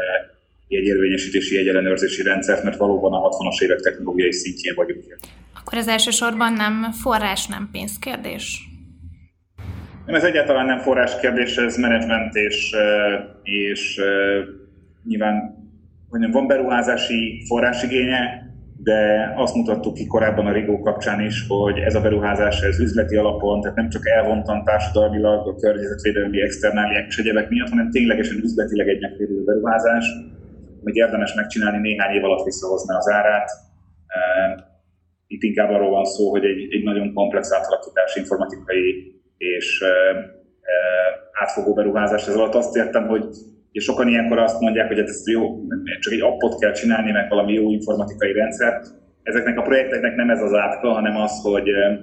jegyérvényesítési 0.68 1.54
jegyellenőrzési 1.54 2.22
rendszert, 2.22 2.62
mert 2.62 2.76
valóban 2.76 3.12
a 3.12 3.28
60-as 3.28 3.62
évek 3.62 3.80
technológiai 3.80 4.32
szintjén 4.32 4.74
vagyunk. 4.74 5.04
Akkor 5.60 5.78
ez 5.78 5.88
elsősorban 5.88 6.52
nem 6.52 6.92
forrás, 6.92 7.46
nem 7.46 7.68
pénzkérdés? 7.72 8.68
Nem, 10.06 10.14
ez 10.14 10.24
egyáltalán 10.24 10.66
nem 10.66 10.78
forrás 10.78 11.20
kérdés, 11.20 11.56
ez 11.56 11.76
menedzsment 11.76 12.34
és, 12.34 12.72
eh, 12.72 13.20
és 13.42 13.98
eh, 13.98 14.44
nyilván 15.04 15.56
hogy 16.08 16.30
van 16.30 16.46
beruházási 16.46 17.42
forrásigénye, 17.46 18.47
de 18.88 19.32
azt 19.36 19.54
mutattuk 19.54 19.94
ki 19.94 20.06
korábban 20.06 20.46
a 20.46 20.52
Rigó 20.52 20.80
kapcsán 20.80 21.20
is, 21.20 21.46
hogy 21.48 21.78
ez 21.78 21.94
a 21.94 22.00
beruházás 22.00 22.60
ez 22.60 22.80
üzleti 22.80 23.16
alapon, 23.16 23.60
tehát 23.60 23.76
nem 23.76 23.88
csak 23.88 24.08
elvontan 24.08 24.64
társadalmilag 24.64 25.48
a 25.48 25.54
környezetvédelmi 25.54 26.40
externáliák 26.42 27.06
és 27.06 27.18
egyebek 27.18 27.48
miatt, 27.48 27.68
hanem 27.68 27.90
ténylegesen 27.90 28.36
üzletileg 28.36 28.88
egy 28.88 29.00
megtérülő 29.00 29.44
beruházás, 29.44 30.06
amit 30.80 30.94
érdemes 30.94 31.34
megcsinálni 31.34 31.78
néhány 31.78 32.14
év 32.14 32.24
alatt 32.24 32.44
visszahozna 32.44 32.96
az 32.96 33.08
árát. 33.08 33.50
Itt 35.26 35.42
inkább 35.42 35.70
arról 35.70 35.90
van 35.90 36.04
szó, 36.04 36.30
hogy 36.30 36.44
egy, 36.44 36.60
egy 36.70 36.82
nagyon 36.84 37.12
komplex 37.14 37.52
átalakítás 37.52 38.16
informatikai 38.16 39.14
és 39.36 39.84
átfogó 41.32 41.74
beruházás. 41.74 42.26
Ez 42.26 42.36
alatt 42.36 42.54
azt 42.54 42.76
értem, 42.76 43.06
hogy 43.06 43.24
és 43.78 43.84
sokan 43.84 44.08
ilyenkor 44.08 44.38
azt 44.38 44.60
mondják, 44.60 44.86
hogy 44.88 44.98
hát 44.98 45.08
ezt 45.08 45.28
jó, 45.28 45.42
csak 46.00 46.12
egy 46.12 46.20
appot 46.20 46.58
kell 46.60 46.72
csinálni, 46.72 47.10
meg 47.10 47.28
valami 47.28 47.52
jó 47.52 47.70
informatikai 47.70 48.32
rendszert. 48.32 48.86
Ezeknek 49.22 49.58
a 49.58 49.62
projekteknek 49.62 50.14
nem 50.14 50.30
ez 50.30 50.42
az 50.42 50.54
átka, 50.54 50.92
hanem 50.92 51.16
az, 51.16 51.40
hogy 51.42 51.68
eh, 51.68 51.98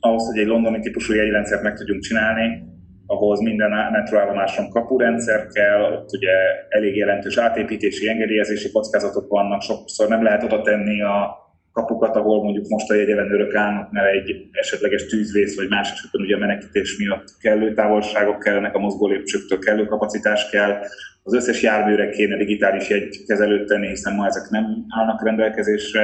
ahhoz, 0.00 0.26
hogy 0.26 0.40
egy 0.40 0.46
londoni 0.46 0.80
típusú 0.80 1.12
jegyrendszert 1.14 1.62
meg 1.62 1.74
tudjunk 1.74 2.02
csinálni, 2.02 2.62
ahhoz 3.06 3.40
minden 3.40 3.70
metroállomáson 3.90 4.70
kapurendszer 4.70 5.46
kell, 5.46 5.82
ott 5.92 6.12
ugye 6.12 6.32
elég 6.68 6.96
jelentős 6.96 7.36
átépítési, 7.36 8.08
engedélyezési 8.08 8.70
kockázatok 8.72 9.28
vannak, 9.28 9.62
sokszor 9.62 10.08
nem 10.08 10.22
lehet 10.22 10.42
oda 10.42 10.60
tenni 10.60 11.02
a 11.02 11.43
kapukat, 11.74 12.16
ahol 12.16 12.42
mondjuk 12.42 12.68
most 12.68 12.90
a 12.90 12.94
jegyelenőrök 12.94 13.54
állnak, 13.54 13.92
mert 13.92 14.14
egy 14.14 14.48
esetleges 14.52 15.06
tűzvész 15.06 15.56
vagy 15.56 15.68
más 15.68 15.92
esetben 15.92 16.20
ugye 16.20 16.36
a 16.36 16.38
menekítés 16.38 16.96
miatt 16.98 17.24
kellő 17.40 17.74
távolságok 17.74 18.38
kellenek, 18.38 18.74
a 18.74 18.78
mozgó 18.78 19.06
lépcsőktől 19.06 19.58
kellő 19.58 19.84
kapacitás 19.86 20.50
kell, 20.50 20.78
az 21.22 21.34
összes 21.34 21.62
járműre 21.62 22.08
kéne 22.08 22.36
digitális 22.36 22.88
jegykezelőt 22.88 23.68
tenni, 23.68 23.88
hiszen 23.88 24.14
ma 24.14 24.26
ezek 24.26 24.48
nem 24.50 24.84
állnak 24.88 25.24
rendelkezésre. 25.24 26.00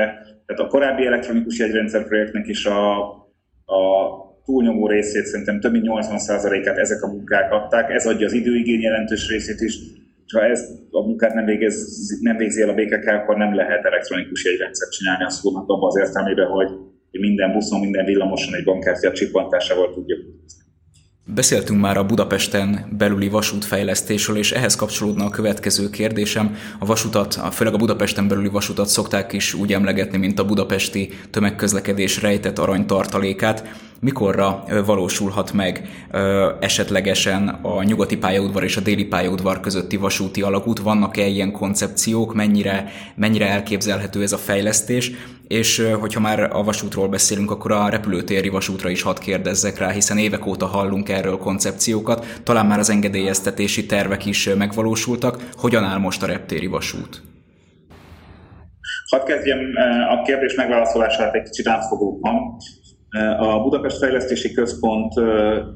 Tehát 0.47 0.63
a 0.63 0.67
korábbi 0.67 1.07
elektronikus 1.07 1.59
jegyrendszer 1.59 2.07
projektnek 2.07 2.49
is 2.49 2.67
a, 2.67 3.01
a 3.65 3.83
túlnyomó 4.45 4.87
részét, 4.87 5.25
szerintem 5.25 5.61
több 5.61 5.73
mint 5.73 5.87
80%-át 5.89 6.79
ezek 6.79 7.03
a 7.03 7.13
munkák 7.13 7.53
adták, 7.53 7.91
ez 7.91 8.07
adja 8.07 8.27
az 8.27 8.33
időigény 8.33 8.81
jelentős 8.81 9.29
részét 9.29 9.61
is, 9.61 9.75
ha 10.33 10.45
ezt 10.45 10.71
a 10.91 11.01
munkát 11.07 11.35
nem, 11.35 11.45
végez, 11.45 11.77
nem 12.21 12.37
végzi 12.37 12.63
el 12.63 12.69
a 12.69 12.75
BKK, 12.75 13.07
akkor 13.07 13.37
nem 13.37 13.55
lehet 13.55 13.85
elektronikus 13.85 14.45
jegyrendszert 14.45 14.91
csinálni 14.91 15.25
a 15.25 15.31
szónak 15.31 15.69
abban 15.69 15.89
az 15.89 15.99
értelmében, 15.99 16.47
hogy 16.47 16.69
minden 17.11 17.53
buszon, 17.53 17.81
minden 17.81 18.05
villamoson 18.05 18.55
egy 18.55 18.65
bankkártya 18.65 19.13
csippantásával 19.13 19.95
tudja 19.95 20.17
Beszéltünk 21.35 21.81
már 21.81 21.97
a 21.97 22.05
Budapesten 22.05 22.87
belüli 22.99 23.29
vasútfejlesztésről, 23.29 24.37
és 24.37 24.53
ehhez 24.53 24.77
kapcsolódna 24.77 25.25
a 25.25 25.31
következő 25.31 25.91
kérdésem. 25.91 26.57
A 26.79 26.87
vasutat, 26.87 27.41
főleg 27.53 27.75
a 27.75 27.77
Budapesten 27.77 28.29
belüli 28.29 28.49
vasutat 28.49 28.89
szokták 28.89 29.33
is 29.33 29.55
úgy 29.55 29.73
emlegetni, 29.73 30.19
mint 30.19 30.39
a 30.39 30.45
budapesti 30.45 31.13
tömegközlekedés 31.31 32.21
rejtett 32.23 32.59
aranytartalékát 32.59 33.69
mikorra 34.01 34.65
valósulhat 34.87 35.53
meg 35.53 35.89
esetlegesen 36.61 37.49
a 37.49 37.83
nyugati 37.83 38.17
pályaudvar 38.17 38.65
és 38.65 38.77
a 38.77 38.81
déli 38.81 39.05
pályaudvar 39.05 39.61
közötti 39.61 39.97
vasúti 39.97 40.43
alagút? 40.43 40.79
Vannak-e 40.79 41.27
ilyen 41.27 41.53
koncepciók, 41.53 42.35
mennyire, 42.35 42.93
mennyire 43.15 43.49
elképzelhető 43.49 44.23
ez 44.23 44.33
a 44.33 44.39
fejlesztés? 44.39 45.13
És 45.49 45.87
hogyha 46.01 46.21
már 46.21 46.57
a 46.57 46.63
vasútról 46.63 47.09
beszélünk, 47.09 47.51
akkor 47.51 47.73
a 47.73 47.89
repülőtéri 47.89 48.49
vasútra 48.49 48.91
is 48.91 49.03
hadd 49.03 49.21
kérdezzek 49.21 49.79
rá, 49.79 49.91
hiszen 49.91 50.19
évek 50.19 50.47
óta 50.47 50.67
hallunk 50.67 51.09
erről 51.21 51.39
koncepciókat, 51.39 52.27
talán 52.45 52.67
már 52.67 52.79
az 52.79 52.91
engedélyeztetési 52.91 53.87
tervek 53.87 54.27
is 54.27 54.49
megvalósultak. 54.59 55.35
Hogyan 55.53 55.85
áll 55.85 55.99
most 55.99 56.23
a 56.23 56.27
reptéri 56.27 56.67
vasút? 56.67 57.23
Hadd 59.11 59.25
kezdjem 59.27 59.59
a 60.19 60.23
kérdés 60.23 60.55
megválaszolását 60.55 61.35
egy 61.35 61.43
kicsit 61.43 61.69
átfogóban. 61.69 62.57
A 63.39 63.63
Budapest 63.63 63.99
Fejlesztési 63.99 64.53
Központ 64.53 65.15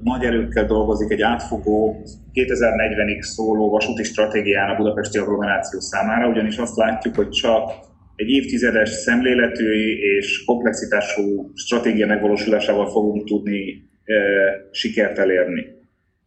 nagy 0.03 0.25
erőkkel 0.25 0.67
dolgozik 0.67 1.11
egy 1.11 1.23
átfogó 1.23 2.03
2040-ig 2.33 3.21
szóló 3.21 3.71
vasúti 3.71 4.03
stratégián 4.03 4.71
a 4.71 4.77
budapesti 4.77 5.19
agglomeráció 5.19 5.81
számára, 5.81 6.29
ugyanis 6.29 6.57
azt 6.57 6.77
látjuk, 6.77 7.15
hogy 7.15 7.29
csak 7.29 7.71
egy 8.17 8.29
évtizedes 8.29 8.89
szemléletű 8.89 9.73
és 10.17 10.45
komplexitású 10.45 11.51
stratégia 11.55 12.07
megvalósulásával 12.07 12.91
fogunk 12.91 13.25
tudni 13.25 13.93
sikert 14.71 15.19
elérni. 15.19 15.67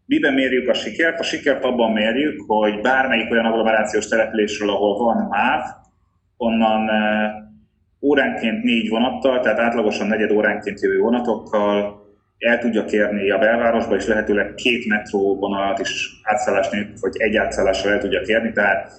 Miben 0.06 0.34
mérjük 0.34 0.70
a 0.70 0.74
sikert? 0.74 1.20
A 1.20 1.24
sikert 1.24 1.64
abban 1.64 1.92
mérjük, 1.92 2.44
hogy 2.48 2.82
bármelyik 2.82 3.32
olyan 3.32 3.46
agglomerációs 3.46 4.08
településről, 4.08 4.70
ahol 4.70 4.98
van 4.98 5.28
MÁV, 5.30 5.62
onnan 6.38 6.90
óránként 8.02 8.64
négy 8.64 8.90
vonattal, 8.90 9.40
tehát 9.40 9.60
átlagosan 9.60 10.08
negyed 10.08 10.32
óránként 10.32 10.82
jövő 10.82 11.00
vonatokkal 11.00 12.06
el 12.38 12.60
tudja 12.60 12.86
kérni 12.86 13.30
a 13.30 13.38
belvárosba, 13.38 13.96
és 13.96 14.08
lehetőleg 14.08 14.54
két 14.54 14.88
metróvonalat 14.88 15.80
is 15.80 16.20
átszállás 16.24 16.70
nélkül, 16.70 16.94
vagy 17.00 17.16
egy 17.18 17.36
átszállással 17.36 17.92
el 17.92 18.00
tudja 18.00 18.22
kérni, 18.22 18.52
tehát 18.52 18.92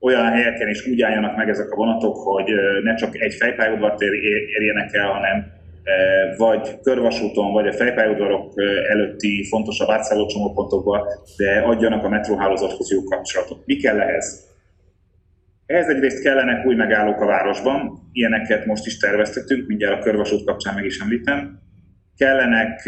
olyan 0.00 0.24
helyeken 0.24 0.68
is 0.68 0.86
úgy 0.86 1.02
álljanak 1.02 1.36
meg 1.36 1.48
ezek 1.48 1.70
a 1.70 1.76
vonatok, 1.76 2.16
hogy 2.16 2.52
ne 2.82 2.94
csak 2.94 3.20
egy 3.20 3.34
fejpályaudvart 3.34 4.00
érjenek 4.00 4.94
el, 4.94 5.06
hanem 5.06 5.52
vagy 6.36 6.80
körvasúton, 6.82 7.52
vagy 7.52 7.66
a 7.66 7.72
fejpályaudvarok 7.72 8.52
előtti 8.90 9.44
fontosabb 9.44 9.88
átszálló 9.88 10.26
csomópontokba, 10.26 11.06
de 11.36 11.60
adjanak 11.60 12.04
a 12.04 12.08
metróhálózathoz 12.08 12.90
jó 12.90 13.02
kapcsolatot. 13.02 13.66
Mi 13.66 13.76
kell 13.76 14.00
ehhez? 14.00 14.48
Ehhez 15.66 15.88
egyrészt 15.88 16.22
kellenek 16.22 16.66
új 16.66 16.74
megállók 16.74 17.20
a 17.20 17.26
városban, 17.26 18.08
ilyeneket 18.12 18.66
most 18.66 18.86
is 18.86 18.98
terveztetünk, 18.98 19.66
mindjárt 19.66 20.00
a 20.00 20.02
körvasút 20.02 20.44
kapcsán 20.44 20.74
meg 20.74 20.84
is 20.84 20.98
említem. 20.98 21.58
Kellenek 22.16 22.80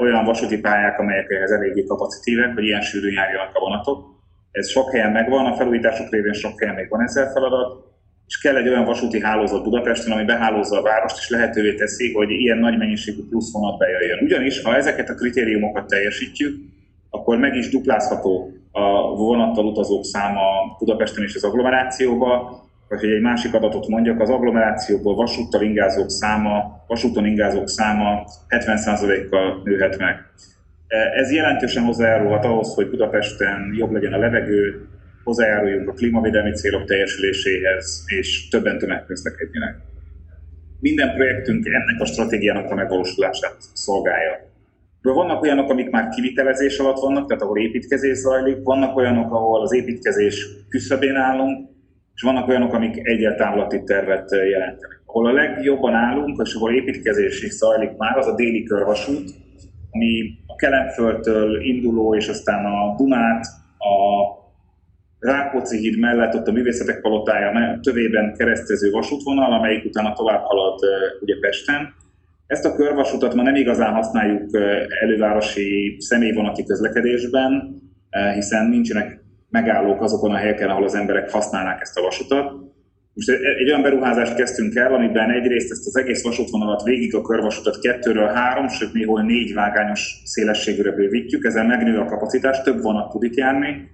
olyan 0.00 0.24
vasúti 0.24 0.60
pályák, 0.60 0.98
amelyek 0.98 1.30
ehhez 1.30 1.50
eléggé 1.50 1.84
kapacitívek, 1.84 2.54
hogy 2.54 2.64
ilyen 2.64 2.80
sűrűn 2.80 3.12
járjanak 3.12 3.54
a 3.54 3.60
vonatok. 3.60 4.14
Ez 4.50 4.68
sok 4.68 4.92
helyen 4.92 5.12
megvan, 5.12 5.46
a 5.46 5.56
felújítások 5.56 6.10
révén 6.10 6.32
sok 6.32 6.60
helyen 6.60 6.74
még 6.74 6.88
van 6.88 7.02
ezzel 7.02 7.30
feladat, 7.32 7.84
és 8.26 8.38
kell 8.38 8.56
egy 8.56 8.68
olyan 8.68 8.84
vasúti 8.84 9.20
hálózat 9.20 9.62
Budapesten, 9.62 10.12
ami 10.12 10.24
behálózza 10.24 10.78
a 10.78 10.82
várost, 10.82 11.18
és 11.18 11.28
lehetővé 11.28 11.74
teszi, 11.74 12.12
hogy 12.12 12.30
ilyen 12.30 12.58
nagy 12.58 12.78
mennyiségű 12.78 13.20
plusz 13.28 13.52
vonat 13.52 13.78
bejöjjön. 13.78 14.18
Ugyanis, 14.22 14.62
ha 14.62 14.76
ezeket 14.76 15.08
a 15.08 15.14
kritériumokat 15.14 15.86
teljesítjük, 15.86 16.56
akkor 17.10 17.38
meg 17.38 17.54
is 17.54 17.68
duplázható 17.68 18.50
a 18.72 19.16
vonattal 19.16 19.64
utazók 19.64 20.04
száma 20.04 20.42
Budapesten 20.78 21.24
és 21.24 21.34
az 21.34 21.44
agglomerációban, 21.44 22.64
vagy 22.88 23.00
hogy 23.00 23.10
egy 23.10 23.20
másik 23.20 23.54
adatot 23.54 23.88
mondjak, 23.88 24.20
az 24.20 24.30
agglomerációból 24.30 25.14
vasúttal 25.14 25.62
ingázók 25.62 26.10
száma, 26.10 26.84
vasúton 26.86 27.26
ingázók 27.26 27.68
száma 27.68 28.24
70%-kal 28.48 29.60
nőhet 29.64 29.98
meg. 29.98 30.16
Ez 31.16 31.32
jelentősen 31.32 31.84
hozzájárulhat 31.84 32.44
ahhoz, 32.44 32.74
hogy 32.74 32.90
Budapesten 32.90 33.74
jobb 33.76 33.92
legyen 33.92 34.12
a 34.12 34.18
levegő, 34.18 34.88
hozzájáruljunk 35.26 35.88
a 35.88 35.92
klímavédelmi 35.92 36.52
célok 36.52 36.84
teljesüléséhez, 36.84 38.04
és 38.06 38.48
többen 38.48 38.78
tömegközlekedjenek. 38.78 39.76
Minden 40.80 41.14
projektünk 41.14 41.66
ennek 41.66 42.00
a 42.00 42.04
stratégiának 42.04 42.70
a 42.70 42.74
megvalósulását 42.74 43.56
szolgálja. 43.72 44.34
Vannak 45.02 45.42
olyanok, 45.42 45.70
amik 45.70 45.90
már 45.90 46.08
kivitelezés 46.08 46.78
alatt 46.78 46.98
vannak, 46.98 47.26
tehát 47.26 47.42
ahol 47.42 47.58
építkezés 47.58 48.16
zajlik, 48.16 48.62
vannak 48.62 48.96
olyanok, 48.96 49.32
ahol 49.32 49.62
az 49.62 49.74
építkezés 49.74 50.46
küszöbén 50.68 51.16
állunk, 51.16 51.68
és 52.14 52.22
vannak 52.22 52.48
olyanok, 52.48 52.72
amik 52.72 53.06
egyet 53.06 53.36
távlati 53.36 53.82
tervet 53.82 54.30
jelentenek. 54.30 55.02
Ahol 55.06 55.26
a 55.26 55.32
legjobban 55.32 55.94
állunk, 55.94 56.40
és 56.44 56.54
ahol 56.54 56.74
építkezés 56.74 57.42
is 57.42 57.52
zajlik 57.52 57.96
már, 57.96 58.16
az 58.16 58.26
a 58.26 58.34
déli 58.34 58.62
körvasút, 58.62 59.30
ami 59.90 60.38
a 60.46 60.54
Kelemföldtől 60.54 61.60
induló, 61.60 62.14
és 62.14 62.28
aztán 62.28 62.64
a 62.64 62.94
Dunát, 62.96 63.44
a 63.78 63.94
Rákóczi 65.18 65.78
híd 65.78 65.98
mellett 65.98 66.34
ott 66.34 66.46
a 66.46 66.52
művészetek 66.52 67.00
palotája 67.00 67.78
tövében 67.82 68.34
keresztező 68.36 68.90
vasútvonal, 68.90 69.52
amelyik 69.52 69.84
utána 69.84 70.12
tovább 70.12 70.42
halad 70.44 70.80
ugye 71.20 71.34
Pesten, 71.40 71.94
ezt 72.46 72.64
a 72.64 72.74
körvasutat 72.74 73.34
ma 73.34 73.42
nem 73.42 73.54
igazán 73.54 73.92
használjuk 73.92 74.56
elővárosi 75.02 75.96
személyvonati 75.98 76.64
közlekedésben, 76.64 77.82
hiszen 78.34 78.66
nincsenek 78.66 79.24
megállók 79.50 80.02
azokon 80.02 80.30
a 80.30 80.36
helyeken, 80.36 80.68
ahol 80.68 80.84
az 80.84 80.94
emberek 80.94 81.30
használnák 81.30 81.80
ezt 81.80 81.98
a 81.98 82.02
vasutat. 82.02 82.52
Most 83.12 83.28
egy 83.58 83.68
olyan 83.68 83.82
beruházást 83.82 84.34
kezdtünk 84.34 84.74
el, 84.74 84.94
amiben 84.94 85.30
egyrészt 85.30 85.70
ezt 85.70 85.86
az 85.86 85.96
egész 85.96 86.22
vasútvonalat 86.22 86.82
végig 86.82 87.14
a 87.14 87.22
körvasutat 87.22 87.80
kettőről 87.80 88.26
három, 88.26 88.68
sőt 88.68 88.92
néhol 88.92 89.22
négy 89.22 89.54
vágányos 89.54 90.22
szélességűre 90.24 90.90
bővítjük, 90.90 91.44
ezzel 91.44 91.66
megnő 91.66 91.98
a 91.98 92.04
kapacitás, 92.04 92.62
több 92.62 92.82
vonat 92.82 93.10
tud 93.10 93.22
itt 93.22 93.34
járni, 93.34 93.88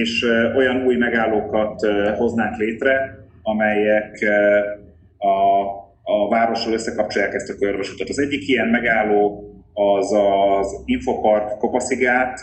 és 0.00 0.26
olyan 0.56 0.84
új 0.86 0.96
megállókat 0.96 1.86
hoznánk 2.16 2.56
létre, 2.56 3.18
amelyek 3.42 4.18
a 5.18 5.80
a 6.02 6.28
városról 6.28 6.74
összekapcsolják 6.74 7.34
ezt 7.34 7.50
a 7.50 7.54
körvasutat. 7.58 8.08
Az 8.08 8.18
egyik 8.18 8.48
ilyen 8.48 8.68
megálló 8.68 9.46
az 9.72 10.12
az 10.12 10.82
Infopark 10.84 11.58
Kopaszigát 11.58 12.40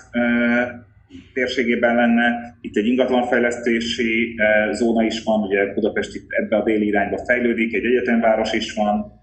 térségében 1.33 1.95
lenne. 1.95 2.57
Itt 2.61 2.75
egy 2.75 2.85
ingatlanfejlesztési 2.85 4.35
zóna 4.71 5.03
is 5.03 5.23
van, 5.23 5.41
ugye 5.41 5.73
Budapest 5.73 6.15
itt 6.15 6.27
ebbe 6.29 6.55
a 6.55 6.63
déli 6.63 6.85
irányba 6.85 7.17
fejlődik, 7.17 7.73
egy 7.73 7.85
egyetemváros 7.85 8.53
is 8.53 8.73
van, 8.73 9.21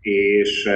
és 0.00 0.68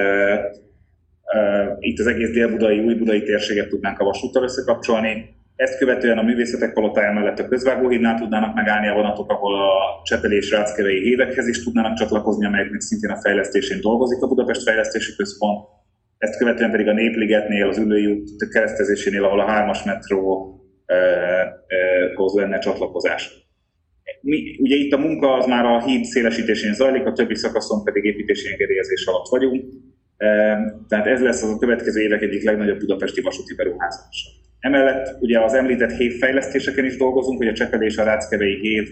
itt 1.78 1.98
az 1.98 2.06
egész 2.06 2.30
dél-budai, 2.30 2.78
új-budai 2.78 3.22
térséget 3.22 3.68
tudnánk 3.68 3.98
a 3.98 4.04
vasúttal 4.04 4.42
összekapcsolni. 4.42 5.36
Ezt 5.58 5.78
követően 5.78 6.18
a 6.18 6.22
művészetek 6.22 6.72
palotája 6.72 7.12
mellett 7.12 7.38
a 7.38 7.48
közvágóhídnál 7.48 8.18
tudnának 8.18 8.54
megállni 8.54 8.88
a 8.88 8.94
vonatok, 8.94 9.30
ahol 9.30 9.54
a 9.54 10.02
Csepeli 10.04 10.36
és 10.36 10.50
Ráckevei 10.50 11.00
hívekhez 11.00 11.48
is 11.48 11.62
tudnának 11.62 11.96
csatlakozni, 11.96 12.46
amelyeknek 12.46 12.80
szintén 12.80 13.10
a 13.10 13.20
fejlesztésén 13.20 13.80
dolgozik 13.80 14.22
a 14.22 14.26
Budapest 14.26 14.62
Fejlesztési 14.62 15.16
Központ. 15.16 15.68
Ezt 16.18 16.38
követően 16.38 16.70
pedig 16.70 16.88
a 16.88 16.92
Népligetnél, 16.92 17.68
az 17.68 17.78
Ülői 17.78 18.06
út 18.06 18.48
keresztezésénél, 18.52 19.24
ahol 19.24 19.40
a 19.40 19.46
hármas 19.46 19.82
metróhoz 19.82 20.54
lenne 22.34 22.58
csatlakozás. 22.58 23.30
Mi, 24.20 24.56
ugye 24.60 24.76
itt 24.76 24.92
a 24.92 24.98
munka 24.98 25.32
az 25.32 25.46
már 25.46 25.64
a 25.64 25.84
híd 25.84 26.04
szélesítésén 26.04 26.74
zajlik, 26.74 27.06
a 27.06 27.12
többi 27.12 27.34
szakaszon 27.34 27.84
pedig 27.84 28.04
építési 28.04 28.52
engedélyezés 28.52 29.06
alatt 29.06 29.28
vagyunk. 29.28 29.64
Tehát 30.88 31.06
ez 31.06 31.22
lesz 31.22 31.42
az 31.42 31.50
a 31.50 31.58
következő 31.58 32.00
évek 32.00 32.22
egyik 32.22 32.44
legnagyobb 32.44 32.78
budapesti 32.78 33.20
vasúti 33.20 33.54
beruházása. 33.54 34.46
Emellett 34.60 35.16
ugye 35.20 35.40
az 35.40 35.54
említett 35.54 35.92
hévfejlesztéseken 35.92 36.84
is 36.84 36.96
dolgozunk, 36.96 37.38
hogy 37.38 37.48
a 37.48 37.52
Csepel 37.52 37.82
és 37.82 37.96
a 37.96 38.04
Ráckevei 38.04 38.54
hév 38.54 38.88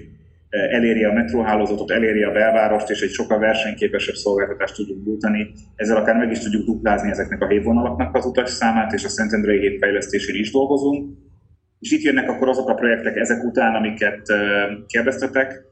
eléri 0.48 1.04
a 1.04 1.12
metróhálózatot, 1.12 1.90
eléri 1.90 2.22
a 2.22 2.30
belvárost, 2.30 2.90
és 2.90 3.00
egy 3.00 3.10
sokkal 3.10 3.38
versenyképesebb 3.38 4.14
szolgáltatást 4.14 4.74
tudjuk 4.74 5.04
nyújtani. 5.04 5.52
Ezzel 5.76 5.96
akár 5.96 6.16
meg 6.16 6.30
is 6.30 6.38
tudjuk 6.38 6.64
duplázni 6.64 7.10
ezeknek 7.10 7.42
a 7.42 7.48
hévvonalaknak 7.48 8.14
az 8.14 8.26
utas 8.26 8.50
számát, 8.50 8.92
és 8.92 9.04
a 9.04 9.08
Szentendrei 9.08 9.58
hév 9.58 9.78
fejlesztésén 9.78 10.34
is 10.34 10.50
dolgozunk. 10.50 11.16
És 11.80 11.90
itt 11.92 12.02
jönnek 12.02 12.28
akkor 12.28 12.48
azok 12.48 12.68
a 12.68 12.74
projektek 12.74 13.16
ezek 13.16 13.44
után, 13.44 13.74
amiket 13.74 14.32
kérdeztetek. 14.86 15.64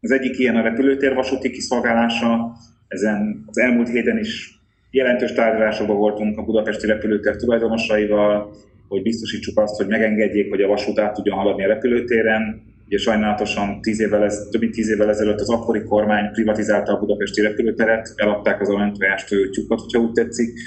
Az 0.00 0.10
egyik 0.10 0.38
ilyen 0.38 0.56
a 0.56 0.62
repülőtér 0.62 1.14
vasúti 1.14 1.50
kiszolgálása, 1.50 2.52
ezen 2.88 3.44
az 3.46 3.58
elmúlt 3.58 3.88
héten 3.88 4.18
is 4.18 4.60
jelentős 4.90 5.32
tárgyalásokban 5.32 5.96
voltunk 5.96 6.38
a 6.38 6.44
budapesti 6.44 6.86
repülőtér 6.86 7.36
tulajdonosaival, 7.36 8.54
hogy 8.88 9.02
biztosítsuk 9.02 9.58
azt, 9.58 9.76
hogy 9.76 9.86
megengedjék, 9.86 10.50
hogy 10.50 10.62
a 10.62 10.68
vasút 10.68 10.98
át 10.98 11.14
tudjon 11.14 11.36
haladni 11.36 11.64
a 11.64 11.68
repülőtéren. 11.68 12.62
Ugye 12.86 12.98
sajnálatosan 12.98 13.80
tíz 13.80 14.00
évvel 14.00 14.24
ez, 14.24 14.48
több 14.50 14.60
mint 14.60 14.72
tíz 14.72 14.90
évvel 14.90 15.08
ezelőtt 15.08 15.40
az 15.40 15.50
akkori 15.50 15.82
kormány 15.82 16.30
privatizálta 16.32 16.92
a 16.92 16.98
budapesti 16.98 17.40
repülőteret, 17.40 18.12
eladták 18.16 18.60
az 18.60 18.68
aranytojást 18.68 19.28
tyúkot, 19.28 19.80
hogyha 19.80 20.00
úgy 20.00 20.12
tetszik, 20.12 20.58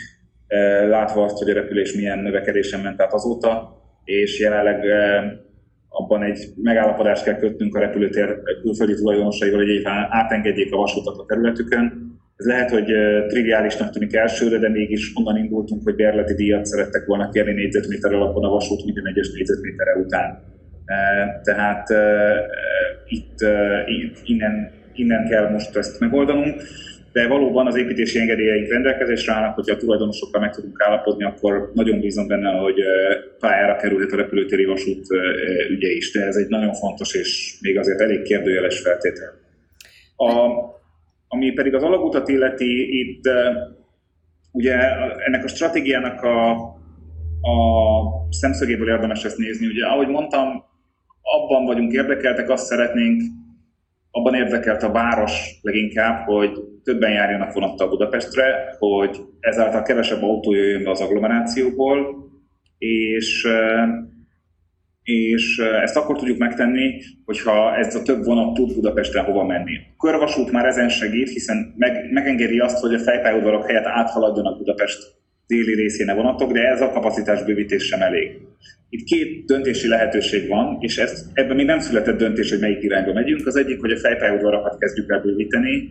e, 0.47 0.85
látva 0.85 1.23
azt, 1.23 1.37
hogy 1.37 1.49
a 1.49 1.53
repülés 1.53 1.93
milyen 1.93 2.19
növekedésen 2.19 2.79
ment 2.79 3.01
át 3.01 3.13
azóta, 3.13 3.77
és 4.03 4.39
jelenleg 4.39 4.85
e, 4.85 5.23
abban 5.89 6.23
egy 6.23 6.39
megállapodást 6.55 7.23
kell 7.23 7.35
kötnünk 7.35 7.75
a 7.75 7.79
repülőtér 7.79 8.41
külföldi 8.61 8.93
tulajdonosaival, 8.93 9.59
hogy 9.59 9.69
egyébként 9.69 9.95
átengedjék 10.09 10.73
a 10.73 10.77
vasutat 10.77 11.17
a 11.17 11.25
területükön, 11.25 12.08
ez 12.39 12.45
lehet, 12.45 12.69
hogy 12.69 12.85
triviálisnak 13.27 13.89
tűnik 13.91 14.15
elsőre, 14.15 14.57
de 14.57 14.69
mégis 14.69 15.11
onnan 15.15 15.37
indultunk, 15.37 15.83
hogy 15.83 15.95
bérleti 15.95 16.33
díjat 16.33 16.65
szerettek 16.65 17.05
volna 17.05 17.29
kérni 17.29 17.53
négyzetméter 17.53 18.13
alapon 18.13 18.43
a 18.43 18.49
vasút 18.49 18.85
minden 18.85 19.07
egyes 19.07 19.31
négyzetméterre 19.31 19.95
után. 19.95 20.43
Tehát 21.43 21.87
itt 23.07 23.37
innen, 24.25 24.71
innen 24.93 25.29
kell 25.29 25.49
most 25.49 25.75
ezt 25.75 25.99
megoldanunk, 25.99 26.61
de 27.11 27.27
valóban 27.27 27.67
az 27.67 27.75
építési 27.75 28.19
engedélyeink 28.19 28.69
rendelkezésre 28.69 29.33
állnak, 29.33 29.55
hogyha 29.55 29.75
a 29.75 29.77
tulajdonosokkal 29.77 30.41
meg 30.41 30.51
tudunk 30.51 30.81
állapodni, 30.81 31.23
akkor 31.23 31.71
nagyon 31.73 31.99
bízom 31.99 32.27
benne, 32.27 32.49
hogy 32.49 32.79
pályára 33.39 33.75
kerülhet 33.75 34.11
a 34.11 34.15
repülőtéri 34.15 34.65
vasút 34.65 35.07
ügye 35.69 35.91
is, 35.91 36.11
de 36.11 36.25
ez 36.25 36.35
egy 36.35 36.47
nagyon 36.47 36.73
fontos 36.73 37.13
és 37.13 37.57
még 37.61 37.77
azért 37.77 38.01
elég 38.01 38.21
kérdőjeles 38.21 38.79
feltétel. 38.79 39.33
A, 40.15 40.47
ami 41.31 41.51
pedig 41.51 41.73
az 41.73 41.83
alagutat 41.83 42.29
illeti, 42.29 42.99
itt 42.99 43.23
ugye 44.51 44.75
ennek 45.25 45.43
a 45.43 45.47
stratégiának 45.47 46.21
a, 46.21 46.51
a 47.41 47.57
szemszögéből 48.29 48.89
érdemes 48.89 49.23
ezt 49.23 49.37
nézni. 49.37 49.67
Ugye, 49.67 49.85
ahogy 49.85 50.07
mondtam, 50.07 50.63
abban 51.21 51.65
vagyunk 51.65 51.91
érdekeltek, 51.91 52.49
azt 52.49 52.65
szeretnénk, 52.65 53.21
abban 54.11 54.33
érdekelt 54.33 54.83
a 54.83 54.91
város 54.91 55.59
leginkább, 55.61 56.25
hogy 56.25 56.51
többen 56.83 57.11
járjanak 57.11 57.53
vonattal 57.53 57.89
Budapestre, 57.89 58.75
hogy 58.79 59.21
ezáltal 59.39 59.81
kevesebb 59.81 60.23
autó 60.23 60.53
jöjjön 60.53 60.83
be 60.83 60.89
az 60.89 61.01
agglomerációból, 61.01 62.27
és 62.77 63.47
és 65.09 65.57
ezt 65.83 65.95
akkor 65.95 66.17
tudjuk 66.17 66.37
megtenni, 66.37 67.01
hogyha 67.25 67.75
ez 67.75 67.95
a 67.95 68.01
több 68.01 68.23
vonat 68.23 68.53
tud 68.53 68.73
Budapesten 68.73 69.23
hova 69.23 69.43
menni. 69.43 69.75
A 69.97 70.05
körvasút 70.05 70.51
már 70.51 70.65
ezen 70.65 70.89
segít, 70.89 71.29
hiszen 71.29 71.73
meg, 71.77 72.11
megengedi 72.11 72.59
azt, 72.59 72.79
hogy 72.79 72.93
a 72.93 72.99
fejpályaudvarok 72.99 73.65
helyett 73.65 73.85
áthaladjanak 73.85 74.57
Budapest 74.57 74.97
déli 75.47 75.75
részén 75.75 76.09
a 76.09 76.15
vonatok, 76.15 76.51
de 76.51 76.67
ez 76.67 76.81
a 76.81 76.89
kapacitás 76.89 77.43
bővítés 77.43 77.83
sem 77.85 78.01
elég. 78.01 78.31
Itt 78.89 79.03
két 79.03 79.45
döntési 79.45 79.87
lehetőség 79.87 80.47
van, 80.47 80.77
és 80.79 80.97
ezt, 80.97 81.25
ebben 81.33 81.55
még 81.55 81.65
nem 81.65 81.79
született 81.79 82.17
döntés, 82.17 82.49
hogy 82.49 82.59
melyik 82.59 82.83
irányba 82.83 83.13
megyünk. 83.13 83.47
Az 83.47 83.55
egyik, 83.55 83.79
hogy 83.79 83.91
a 83.91 83.97
fejpályaudvarokat 83.97 84.77
kezdjük 84.77 85.11
el 85.11 85.21
bővíteni, 85.21 85.89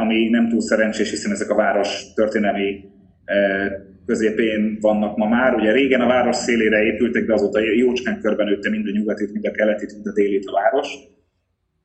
ami 0.00 0.28
nem 0.28 0.48
túl 0.48 0.60
szerencsés, 0.60 1.10
hiszen 1.10 1.32
ezek 1.32 1.50
a 1.50 1.54
város 1.54 2.12
történelmi 2.14 2.84
középén 4.06 4.78
vannak 4.80 5.16
ma 5.16 5.28
már. 5.28 5.54
Ugye 5.54 5.72
régen 5.72 6.00
a 6.00 6.06
város 6.06 6.36
szélére 6.36 6.82
épültek, 6.82 7.24
de 7.24 7.32
azóta 7.32 7.60
jócskán 7.60 8.20
körben 8.20 8.46
nőtte 8.46 8.70
mind 8.70 8.86
a 8.86 8.90
nyugatit, 8.90 9.32
mind 9.32 9.46
a 9.46 9.50
keletit, 9.50 9.92
mind 9.92 10.06
a 10.06 10.12
délit 10.12 10.46
a 10.46 10.52
város. 10.52 10.88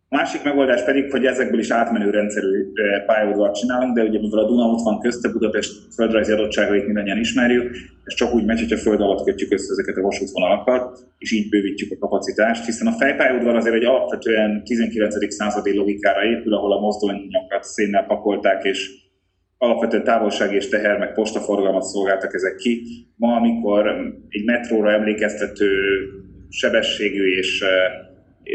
A 0.09 0.15
másik 0.15 0.43
megoldás 0.43 0.83
pedig, 0.83 1.11
hogy 1.11 1.25
ezekből 1.25 1.59
is 1.59 1.69
átmenő 1.69 2.09
rendszerű 2.09 2.71
pályaudvart 3.05 3.55
csinálunk, 3.55 3.95
de 3.95 4.03
ugye 4.03 4.19
mivel 4.19 4.39
a 4.39 4.47
Duna 4.47 4.65
ott 4.65 4.83
van 4.83 4.99
közte, 4.99 5.31
Budapest 5.31 5.93
földrajzi 5.93 6.31
adottságait 6.31 6.85
mindannyian 6.85 7.17
ismerjük, 7.17 7.75
és 8.05 8.13
csak 8.13 8.33
úgy 8.33 8.45
megy, 8.45 8.59
hogyha 8.59 8.77
föld 8.77 9.01
alatt 9.01 9.23
kötjük 9.25 9.51
össze 9.51 9.71
ezeket 9.71 9.97
a 9.97 10.01
vasútvonalakat, 10.01 10.99
és 11.17 11.31
így 11.31 11.49
bővítjük 11.49 11.91
a 11.91 11.97
kapacitást, 11.97 12.65
hiszen 12.65 12.87
a 12.87 12.91
fejpályaudvar 12.91 13.55
azért 13.55 13.75
egy 13.75 13.85
alapvetően 13.85 14.63
19. 14.63 15.33
századi 15.33 15.75
logikára 15.75 16.23
épül, 16.23 16.53
ahol 16.53 16.73
a 16.73 16.79
mozdonyokat 16.79 17.63
szénnel 17.63 18.05
pakolták, 18.05 18.63
és 18.63 19.06
alapvetően 19.57 20.03
távolság 20.03 20.53
és 20.53 20.69
teher, 20.69 20.97
meg 20.97 21.13
postaforgalmat 21.13 21.83
szolgáltak 21.83 22.33
ezek 22.33 22.55
ki. 22.55 22.81
Ma, 23.15 23.35
amikor 23.35 23.87
egy 24.29 24.45
metróra 24.45 24.91
emlékeztető 24.91 25.69
sebességű 26.49 27.37
és 27.37 27.61
eh, 27.61 27.69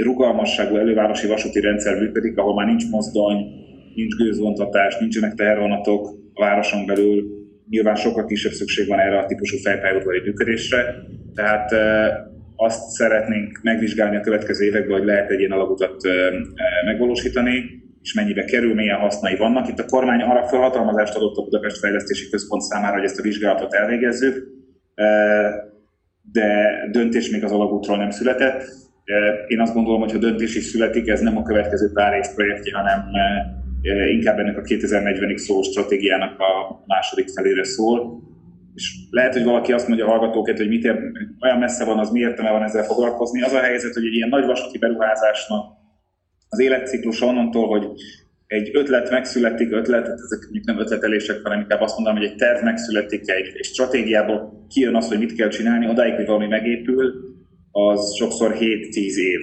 rugalmasságú 0.05 0.77
elővárosi 0.77 1.27
vasúti 1.27 1.61
rendszer 1.61 1.99
működik, 1.99 2.38
ahol 2.38 2.55
már 2.55 2.67
nincs 2.67 2.85
mozdony, 2.91 3.37
nincs 3.95 4.15
gőzvontatás, 4.15 4.99
nincsenek 4.99 5.35
tehervonatok 5.35 6.07
a 6.35 6.41
városon 6.41 6.87
belül, 6.87 7.25
nyilván 7.69 7.95
sokkal 7.95 8.25
kisebb 8.25 8.53
szükség 8.53 8.88
van 8.88 8.99
erre 8.99 9.19
a 9.19 9.27
típusú 9.27 9.57
fejpályaudvari 9.57 10.21
működésre. 10.25 10.95
Tehát 11.35 11.73
eh, 11.73 12.11
azt 12.57 12.91
szeretnénk 12.91 13.61
megvizsgálni 13.62 14.17
a 14.17 14.21
következő 14.21 14.65
években, 14.65 14.99
hogy 14.99 15.07
lehet 15.07 15.31
egy 15.31 15.38
ilyen 15.38 15.53
alagutat 15.53 16.05
eh, 16.05 16.33
megvalósítani 16.85 17.82
és 18.03 18.12
mennyibe 18.15 18.45
kerül, 18.45 18.75
milyen 18.75 18.99
hasznai 18.99 19.37
vannak. 19.37 19.69
Itt 19.69 19.79
a 19.79 19.85
kormány 19.85 20.21
arra 20.21 20.49
felhatalmazást 20.49 21.15
adott 21.15 21.37
a 21.37 21.43
Budapest 21.43 21.79
Fejlesztési 21.79 22.29
Központ 22.31 22.62
számára, 22.62 22.95
hogy 22.95 23.05
ezt 23.05 23.19
a 23.19 23.23
vizsgálatot 23.23 23.75
elvégezzük, 23.75 24.47
e, 24.95 25.05
de 26.33 26.75
döntés 26.91 27.31
még 27.31 27.45
az 27.45 27.53
alagútról 27.53 27.97
nem 27.97 28.11
született. 28.11 28.61
E, 29.05 29.15
én 29.47 29.61
azt 29.61 29.75
gondolom, 29.75 30.01
hogy 30.01 30.12
ha 30.12 30.19
döntés 30.19 30.57
is 30.57 30.65
születik, 30.65 31.09
ez 31.09 31.21
nem 31.21 31.37
a 31.37 31.43
következő 31.43 31.91
pár 31.93 32.17
év 32.17 32.25
projektje, 32.35 32.77
hanem 32.77 32.99
e, 33.12 34.09
inkább 34.11 34.38
ennek 34.38 34.59
a 34.59 34.62
2040-ig 34.62 35.37
szóló 35.37 35.62
stratégiának 35.62 36.38
a 36.38 36.83
második 36.87 37.29
felére 37.29 37.65
szól. 37.65 38.21
És 38.75 38.95
lehet, 39.11 39.33
hogy 39.33 39.45
valaki 39.45 39.73
azt 39.73 39.88
mondja 39.88 40.07
a 40.07 40.09
hallgatókat, 40.09 40.57
hogy 40.57 40.69
mit 40.69 40.85
ér, 40.85 40.99
olyan 41.41 41.59
messze 41.59 41.85
van, 41.85 41.99
az 41.99 42.11
mi 42.11 42.21
értelme 42.21 42.51
van 42.51 42.62
ezzel 42.62 42.85
foglalkozni. 42.85 43.43
Az 43.43 43.53
a 43.53 43.59
helyzet, 43.59 43.95
hogy 43.95 44.07
egy 44.07 44.15
ilyen 44.15 44.29
nagy 44.29 44.47
vasúti 44.47 44.79
beruházásnak 44.79 45.82
az 46.53 46.61
életciklus 46.61 47.21
onnantól, 47.21 47.67
hogy 47.67 47.87
egy 48.47 48.71
ötlet 48.73 49.11
megszületik, 49.11 49.73
ötlet, 49.73 50.07
ezek 50.07 50.41
mondjuk 50.43 50.65
nem 50.65 50.79
ötletelések, 50.79 51.41
hanem 51.43 51.61
inkább 51.61 51.81
azt 51.81 51.95
mondanám, 51.95 52.21
hogy 52.21 52.31
egy 52.31 52.37
terv 52.37 52.65
megszületik, 52.65 53.31
egy, 53.31 53.53
egy 53.57 53.65
stratégiából 53.65 54.67
kijön 54.69 54.95
az, 54.95 55.09
hogy 55.09 55.19
mit 55.19 55.35
kell 55.35 55.49
csinálni, 55.49 55.88
odáig, 55.88 56.15
hogy 56.15 56.27
valami 56.27 56.47
megépül, 56.47 57.12
az 57.71 58.15
sokszor 58.15 58.57
7-10 58.59 58.61
év. 59.15 59.41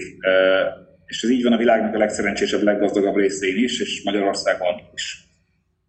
És 1.05 1.23
ez 1.23 1.29
így 1.29 1.43
van 1.43 1.53
a 1.53 1.57
világnak 1.57 1.95
a 1.95 1.97
legszerencsésebb, 1.97 2.61
leggazdagabb 2.61 3.15
részén 3.15 3.57
is, 3.57 3.81
és 3.81 4.03
Magyarországon 4.03 4.73
is. 4.93 5.27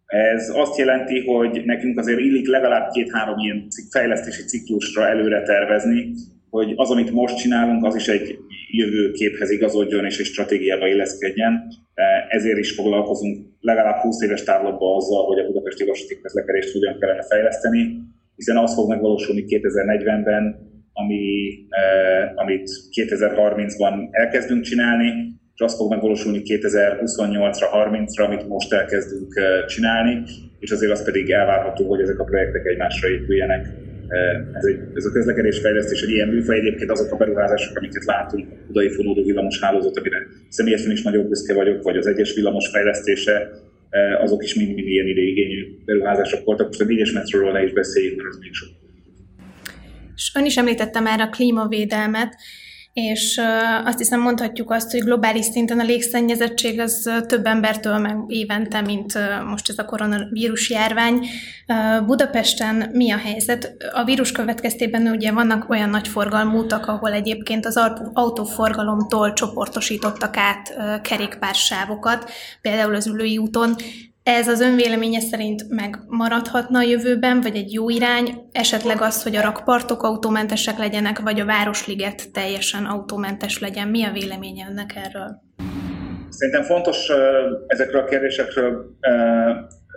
Ez 0.05 0.49
azt 0.55 0.77
jelenti, 0.77 1.25
hogy 1.25 1.61
nekünk 1.65 1.99
azért 1.99 2.19
illik 2.19 2.47
legalább 2.47 2.91
két-három 2.91 3.37
ilyen 3.37 3.67
fejlesztési 3.91 4.43
ciklusra 4.43 5.07
előre 5.07 5.41
tervezni, 5.41 6.13
hogy 6.51 6.73
az, 6.75 6.89
amit 6.91 7.11
most 7.11 7.37
csinálunk, 7.37 7.85
az 7.85 7.95
is 7.95 8.07
egy 8.07 8.37
jövőképhez 8.71 9.51
igazodjon 9.51 10.05
és 10.05 10.19
egy 10.19 10.25
stratégiába 10.25 10.87
illeszkedjen. 10.87 11.67
E, 11.93 12.03
ezért 12.29 12.57
is 12.57 12.71
foglalkozunk 12.71 13.37
legalább 13.59 14.01
20 14.01 14.21
éves 14.21 14.43
távlatban 14.43 14.95
azzal, 14.95 15.25
hogy 15.25 15.39
a 15.39 15.45
budapesti 15.45 15.85
vasúti 15.85 16.19
közlekedést 16.21 16.71
hogyan 16.71 16.99
kellene 16.99 17.23
fejleszteni, 17.23 17.97
hiszen 18.35 18.57
az 18.57 18.73
fog 18.73 18.89
megvalósulni 18.89 19.45
2040-ben, 19.47 20.69
ami, 20.93 21.53
amit 22.35 22.69
2030-ban 22.95 24.07
elkezdünk 24.11 24.61
csinálni, 24.63 25.11
és 25.55 25.61
az 25.61 25.75
fog 25.75 25.89
megvalósulni 25.89 26.41
2028-ra, 26.43 27.65
30-ra, 27.73 28.25
amit 28.25 28.47
most 28.47 28.73
elkezdünk 28.73 29.33
csinálni, 29.67 30.23
és 30.59 30.71
azért 30.71 30.91
az 30.91 31.03
pedig 31.03 31.29
elvárható, 31.29 31.87
hogy 31.87 32.01
ezek 32.01 32.19
a 32.19 32.23
projektek 32.23 32.65
egymásra 32.65 33.09
épüljenek. 33.09 33.90
Ez, 34.53 34.65
egy, 34.65 34.79
ez 34.95 35.05
a 35.05 35.11
közlekedésfejlesztés 35.11 36.01
egy 36.01 36.09
ilyen 36.09 36.27
műfaj, 36.27 36.59
egyébként 36.59 36.91
azok 36.91 37.11
a 37.11 37.15
beruházások, 37.15 37.77
amiket 37.77 38.05
látunk, 38.05 38.51
a 38.51 38.65
budai 38.67 38.89
fonódó 38.89 39.23
villamos 39.23 39.59
hálózat, 39.59 39.97
amire 39.97 40.17
személyesen 40.49 40.91
is 40.91 41.01
nagyobb 41.01 41.27
büszke 41.27 41.53
vagyok, 41.53 41.83
vagy 41.83 41.97
az 41.97 42.07
egyes 42.07 42.33
villamos 42.33 42.67
fejlesztése, 42.67 43.49
azok 44.21 44.43
is 44.43 44.55
mind-mind 44.55 44.87
ilyen 44.87 45.07
ideigényű 45.07 45.65
beruházások 45.85 46.45
voltak. 46.45 46.67
Most 46.67 46.81
a 46.81 46.85
négyes 46.85 47.11
metróról 47.11 47.51
ne 47.51 47.63
is 47.63 47.73
beszéljünk, 47.73 48.17
mert 48.17 48.29
az 48.29 48.37
még 48.39 48.53
sok. 48.53 48.69
És 50.15 50.31
ön 50.35 50.45
is 50.45 50.57
említette 50.57 50.99
már 50.99 51.19
a 51.19 51.29
klímavédelmet, 51.29 52.35
és 52.93 53.41
azt 53.85 53.97
hiszem 53.97 54.19
mondhatjuk 54.19 54.71
azt, 54.71 54.91
hogy 54.91 55.03
globális 55.03 55.45
szinten 55.45 55.79
a 55.79 55.83
légszennyezettség 55.83 56.79
az 56.79 57.09
több 57.27 57.45
embertől 57.45 57.97
meg 57.97 58.17
évente, 58.27 58.81
mint 58.81 59.19
most 59.45 59.69
ez 59.69 59.77
a 59.77 59.85
koronavírus 59.85 60.69
járvány. 60.69 61.27
Budapesten 62.05 62.89
mi 62.93 63.11
a 63.11 63.17
helyzet? 63.17 63.75
A 63.93 64.03
vírus 64.03 64.31
következtében 64.31 65.07
ugye 65.07 65.31
vannak 65.31 65.69
olyan 65.69 65.89
nagy 65.89 66.07
forgalmú 66.07 66.57
utak, 66.57 66.87
ahol 66.87 67.11
egyébként 67.11 67.65
az 67.65 67.79
autóforgalomtól 68.13 69.33
csoportosítottak 69.33 70.37
át 70.37 70.73
kerékpársávokat, 71.01 72.31
például 72.61 72.95
az 72.95 73.07
ülői 73.07 73.37
úton. 73.37 73.75
Ez 74.23 74.47
az 74.47 74.61
önvéleménye 74.61 75.19
szerint 75.19 75.69
megmaradhatna 75.69 76.79
a 76.79 76.81
jövőben, 76.83 77.41
vagy 77.41 77.55
egy 77.55 77.73
jó 77.73 77.89
irány, 77.89 78.27
esetleg 78.51 79.01
az, 79.01 79.23
hogy 79.23 79.35
a 79.35 79.41
rakpartok 79.41 80.03
autómentesek 80.03 80.77
legyenek, 80.77 81.19
vagy 81.19 81.39
a 81.39 81.45
Városliget 81.45 82.31
teljesen 82.31 82.85
autómentes 82.85 83.59
legyen. 83.59 83.87
Mi 83.87 84.03
a 84.03 84.11
véleménye 84.11 84.67
önnek 84.69 84.95
erről? 84.95 85.41
Szerintem 86.29 86.63
fontos 86.63 87.07
ezekről 87.67 88.01
a 88.01 88.05
kérdésekről 88.05 88.97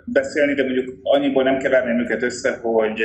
beszélni, 0.05 0.53
de 0.53 0.63
mondjuk 0.63 0.95
annyiból 1.03 1.43
nem 1.43 1.57
keverném 1.57 1.99
őket 1.99 2.23
össze, 2.23 2.59
hogy 2.61 3.01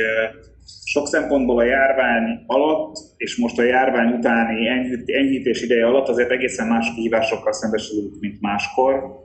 sok 0.85 1.07
szempontból 1.07 1.59
a 1.59 1.63
járvány 1.63 2.43
alatt, 2.45 2.95
és 3.17 3.37
most 3.37 3.59
a 3.59 3.63
járvány 3.63 4.13
utáni 4.13 4.67
enyhítés 5.05 5.61
ideje 5.61 5.85
alatt 5.85 6.07
azért 6.07 6.31
egészen 6.31 6.67
más 6.67 6.93
kihívásokkal 6.95 7.53
szembesülünk, 7.53 8.19
mint 8.19 8.41
máskor 8.41 9.19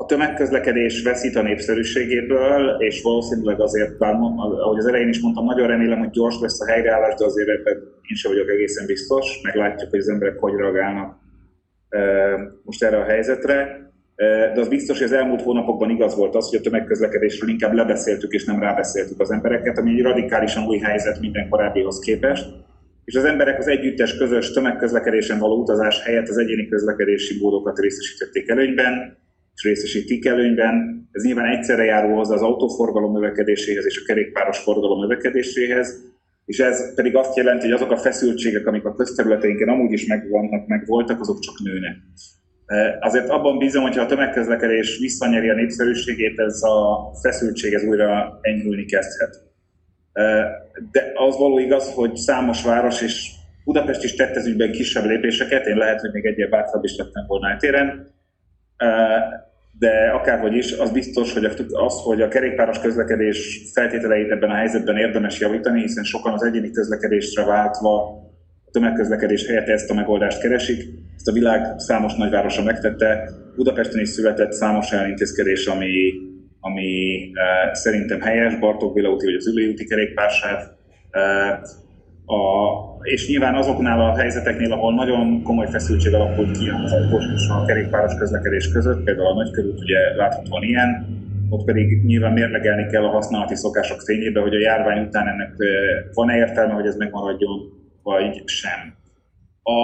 a 0.00 0.06
tömegközlekedés 0.06 1.02
veszít 1.02 1.36
a 1.36 1.42
népszerűségéből, 1.42 2.76
és 2.78 3.02
valószínűleg 3.02 3.60
azért, 3.60 3.98
bár, 3.98 4.14
ahogy 4.14 4.78
az 4.78 4.86
elején 4.86 5.08
is 5.08 5.20
mondtam, 5.20 5.44
nagyon 5.44 5.66
remélem, 5.66 5.98
hogy 5.98 6.10
gyors 6.10 6.40
lesz 6.40 6.60
a 6.60 6.66
helyreállás, 6.66 7.14
de 7.14 7.24
azért 7.24 7.48
ebben 7.48 7.74
én 8.08 8.16
sem 8.16 8.32
vagyok 8.32 8.48
egészen 8.48 8.86
biztos. 8.86 9.40
Meglátjuk, 9.42 9.90
hogy 9.90 9.98
az 9.98 10.08
emberek 10.08 10.38
hogy 10.38 10.54
reagálnak 10.54 11.18
most 12.62 12.82
erre 12.82 12.96
a 12.96 13.04
helyzetre. 13.04 13.88
De 14.54 14.60
az 14.60 14.68
biztos, 14.68 14.98
hogy 14.98 15.06
az 15.06 15.12
elmúlt 15.12 15.42
hónapokban 15.42 15.90
igaz 15.90 16.16
volt 16.16 16.34
az, 16.34 16.48
hogy 16.48 16.58
a 16.58 16.62
tömegközlekedésről 16.62 17.50
inkább 17.50 17.72
lebeszéltük 17.72 18.32
és 18.32 18.44
nem 18.44 18.60
rábeszéltük 18.60 19.20
az 19.20 19.30
embereket, 19.30 19.78
ami 19.78 19.90
egy 19.90 20.02
radikálisan 20.02 20.66
új 20.66 20.78
helyzet 20.78 21.20
minden 21.20 21.48
korábbihoz 21.48 21.98
képest. 21.98 22.46
És 23.04 23.14
az 23.14 23.24
emberek 23.24 23.58
az 23.58 23.68
együttes, 23.68 24.16
közös 24.16 24.52
tömegközlekedésen 24.52 25.38
való 25.38 25.60
utazás 25.60 26.02
helyett 26.02 26.28
az 26.28 26.38
egyéni 26.38 26.68
közlekedési 26.68 27.38
módokat 27.40 27.78
részesítették 27.78 28.48
előnyben, 28.48 29.18
és 29.60 29.66
részesítik 29.66 30.26
előnyben. 30.26 31.08
Ez 31.12 31.24
nyilván 31.24 31.46
egyszerre 31.46 31.84
járul 31.84 32.16
hozzá 32.16 32.34
az 32.34 32.42
autóforgalom 32.42 33.12
növekedéséhez 33.12 33.86
és 33.86 34.00
a 34.02 34.06
kerékpáros 34.06 34.58
forgalom 34.58 35.00
növekedéséhez, 35.00 36.00
és 36.44 36.58
ez 36.58 36.94
pedig 36.94 37.16
azt 37.16 37.36
jelenti, 37.36 37.64
hogy 37.64 37.74
azok 37.74 37.90
a 37.90 37.96
feszültségek, 37.96 38.66
amik 38.66 38.84
a 38.84 38.94
közterületeinken 38.94 39.68
amúgy 39.68 39.92
is 39.92 40.06
megvannak, 40.06 40.66
meg 40.66 40.86
voltak, 40.86 41.20
azok 41.20 41.38
csak 41.38 41.54
nőnek. 41.64 41.96
E, 42.66 42.98
azért 43.00 43.28
abban 43.28 43.58
bízom, 43.58 43.82
hogyha 43.82 44.02
a 44.02 44.06
tömegközlekedés 44.06 44.98
visszanyeri 44.98 45.48
a 45.48 45.54
népszerűségét, 45.54 46.38
ez 46.38 46.62
a 46.62 47.10
feszültség 47.22 47.72
ez 47.72 47.84
újra 47.84 48.38
enyhülni 48.42 48.84
kezdhet. 48.84 49.42
E, 50.12 50.22
de 50.90 51.12
az 51.14 51.36
való 51.36 51.58
igaz, 51.58 51.92
hogy 51.94 52.16
számos 52.16 52.62
város 52.62 53.02
és 53.02 53.30
Budapest 53.64 54.04
is 54.04 54.14
tett 54.14 54.34
ez 54.34 54.46
ügyben 54.46 54.72
kisebb 54.72 55.04
lépéseket, 55.04 55.66
én 55.66 55.76
lehet, 55.76 56.00
hogy 56.00 56.12
még 56.12 56.24
egyéb 56.24 56.50
bátrabb 56.50 56.84
is 56.84 56.96
lettem 56.96 57.26
volna 57.26 57.50
eltéren, 57.50 58.18
de 59.80 60.10
akárhogy 60.14 60.56
is, 60.56 60.72
az 60.72 60.90
biztos, 60.90 61.32
hogy 61.32 61.44
az, 61.68 62.00
hogy 62.02 62.22
a 62.22 62.28
kerékpáros 62.28 62.80
közlekedés 62.80 63.62
feltételeit 63.74 64.30
ebben 64.30 64.50
a 64.50 64.54
helyzetben 64.54 64.96
érdemes 64.96 65.40
javítani, 65.40 65.80
hiszen 65.80 66.04
sokan 66.04 66.32
az 66.32 66.42
egyéni 66.42 66.70
közlekedésre 66.70 67.44
váltva 67.44 68.02
a 68.66 68.70
tömegközlekedés 68.70 69.46
helyett 69.46 69.68
ezt 69.68 69.90
a 69.90 69.94
megoldást 69.94 70.40
keresik. 70.40 70.84
Ezt 71.16 71.28
a 71.28 71.32
világ 71.32 71.78
számos 71.78 72.14
nagyvárosa 72.14 72.62
megtette. 72.62 73.30
Budapesten 73.56 74.00
is 74.00 74.08
született 74.08 74.52
számos 74.52 74.92
olyan 74.92 75.08
intézkedés, 75.08 75.66
ami, 75.66 76.12
ami 76.60 77.16
uh, 77.16 77.74
szerintem 77.74 78.20
helyes, 78.20 78.58
Bartók 78.58 78.94
Béla 78.94 79.10
úti 79.10 79.24
vagy 79.24 79.34
az 79.34 79.46
Ülői 79.46 79.68
úti 79.68 79.84
kerékpársáv. 79.84 80.58
Uh, 81.12 81.68
a, 82.30 82.98
és 83.02 83.28
nyilván 83.28 83.54
azoknál 83.54 84.00
a 84.00 84.16
helyzeteknél, 84.16 84.72
ahol 84.72 84.94
nagyon 84.94 85.42
komoly 85.42 85.68
feszültség 85.70 86.14
alakult 86.14 86.58
ki 86.58 86.68
az 86.68 86.94
és 87.34 87.48
a 87.48 87.64
kerékpáros 87.64 88.14
közlekedés 88.14 88.72
között, 88.72 89.04
például 89.04 89.26
a 89.26 89.34
nagykörút 89.34 89.80
ugye 89.80 90.14
láthatóan 90.16 90.62
ilyen, 90.62 91.18
ott 91.48 91.64
pedig 91.64 92.04
nyilván 92.04 92.32
mérlegelni 92.32 92.86
kell 92.86 93.04
a 93.04 93.10
használati 93.10 93.54
szokások 93.54 94.00
fényében, 94.00 94.42
hogy 94.42 94.54
a 94.54 94.58
járvány 94.58 95.06
után 95.06 95.28
ennek 95.28 95.54
van-e 96.14 96.36
értelme, 96.36 96.72
hogy 96.72 96.86
ez 96.86 96.96
megmaradjon, 96.96 97.58
vagy 98.02 98.42
sem. 98.44 98.94
A, 99.62 99.78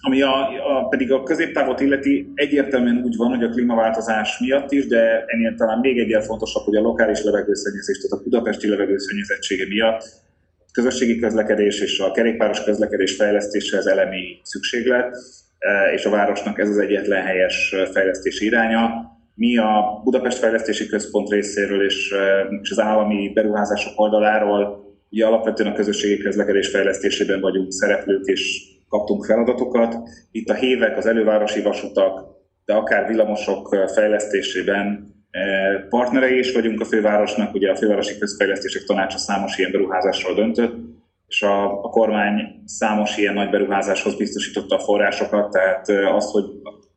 ami 0.00 0.22
a, 0.22 0.48
a, 0.76 0.88
pedig 0.88 1.12
a 1.12 1.22
középtávot 1.22 1.80
illeti, 1.80 2.32
egyértelműen 2.34 3.02
úgy 3.04 3.16
van, 3.16 3.28
hogy 3.28 3.44
a 3.44 3.48
klímaváltozás 3.48 4.38
miatt 4.38 4.72
is, 4.72 4.86
de 4.86 5.24
ennél 5.26 5.54
talán 5.54 5.78
még 5.78 5.98
egyel 5.98 6.20
fontosabb, 6.20 6.64
hogy 6.64 6.76
a 6.76 6.80
lokális 6.80 7.22
levegőszennyezés, 7.22 7.96
tehát 7.96 8.18
a 8.18 8.22
budapesti 8.22 8.68
levegőszennyezettsége 8.68 9.66
miatt 9.68 10.24
közösségi 10.76 11.18
közlekedés 11.18 11.80
és 11.80 11.98
a 11.98 12.10
kerékpáros 12.10 12.64
közlekedés 12.64 13.16
fejlesztése 13.16 13.78
az 13.78 13.86
elemi 13.86 14.40
szükséglet, 14.42 15.16
e, 15.58 15.92
és 15.92 16.04
a 16.04 16.10
városnak 16.10 16.58
ez 16.58 16.68
az 16.68 16.78
egyetlen 16.78 17.22
helyes 17.22 17.74
fejlesztési 17.92 18.44
iránya. 18.44 19.14
Mi 19.34 19.56
a 19.56 20.00
Budapest 20.04 20.38
Fejlesztési 20.38 20.86
Központ 20.86 21.30
részéről 21.30 21.84
és, 21.84 22.12
e, 22.12 22.46
és 22.62 22.70
az 22.70 22.80
állami 22.80 23.30
beruházások 23.34 24.00
oldaláról 24.00 24.84
ugye 25.10 25.26
alapvetően 25.26 25.72
a 25.72 25.74
közösségi 25.74 26.22
közlekedés 26.22 26.68
fejlesztésében 26.68 27.40
vagyunk 27.40 27.72
szereplők, 27.72 28.24
és 28.24 28.62
kaptunk 28.88 29.24
feladatokat. 29.24 29.94
Itt 30.30 30.48
a 30.48 30.54
hévek, 30.54 30.96
az 30.96 31.06
elővárosi 31.06 31.62
vasutak, 31.62 32.24
de 32.64 32.74
akár 32.74 33.06
villamosok 33.06 33.88
fejlesztésében 33.94 35.14
partnerei 35.88 36.38
is 36.38 36.52
vagyunk 36.52 36.80
a 36.80 36.84
fővárosnak, 36.84 37.54
ugye 37.54 37.70
a 37.70 37.76
fővárosi 37.76 38.18
közfejlesztések 38.18 38.82
tanácsa 38.82 39.18
számos 39.18 39.58
ilyen 39.58 39.70
beruházásról 39.70 40.34
döntött, 40.34 40.74
és 41.28 41.42
a, 41.42 41.84
a 41.84 41.88
kormány 41.88 42.62
számos 42.64 43.16
ilyen 43.16 43.34
nagy 43.34 43.50
beruházáshoz 43.50 44.16
biztosította 44.16 44.74
a 44.74 44.84
forrásokat, 44.84 45.50
tehát 45.50 45.88
az, 45.88 46.30
hogy 46.30 46.44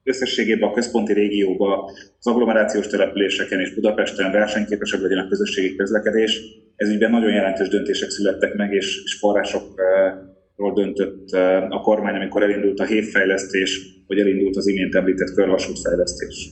összességében 0.03 0.69
a 0.69 0.73
központi 0.73 1.13
régióban, 1.13 1.83
az 2.19 2.27
agglomerációs 2.27 2.87
településeken 2.87 3.59
és 3.59 3.73
Budapesten 3.73 4.31
versenyképesebb 4.31 5.01
legyen 5.01 5.17
a 5.17 5.27
közösségi 5.27 5.75
közlekedés, 5.75 6.41
ez 6.75 6.89
ügyben 6.89 7.11
nagyon 7.11 7.33
jelentős 7.33 7.67
döntések 7.67 8.09
születtek 8.09 8.53
meg, 8.53 8.73
és, 8.73 9.01
és 9.03 9.17
forrásokról 9.19 10.73
döntött 10.73 11.31
a 11.69 11.81
kormány, 11.81 12.15
amikor 12.15 12.43
elindult 12.43 12.79
a 12.79 12.85
hévfejlesztés, 12.85 13.81
vagy 14.07 14.19
elindult 14.19 14.55
az 14.55 14.67
imént 14.67 14.95
említett 14.95 15.33
körvasútfejlesztés. 15.33 16.49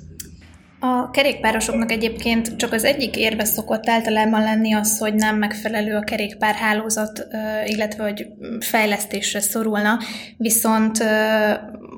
A 0.80 1.10
kerékpárosoknak 1.10 1.92
egyébként 1.92 2.56
csak 2.56 2.72
az 2.72 2.84
egyik 2.84 3.18
érve 3.18 3.46
szokott 3.46 3.90
általában 3.90 4.42
lenni 4.42 4.74
az, 4.74 4.98
hogy 4.98 5.14
nem 5.14 5.38
megfelelő 5.38 5.96
a 5.96 6.04
kerékpárhálózat, 6.04 7.28
illetve 7.66 8.04
hogy 8.04 8.28
fejlesztésre 8.60 9.40
szorulna, 9.40 10.00
viszont 10.38 11.04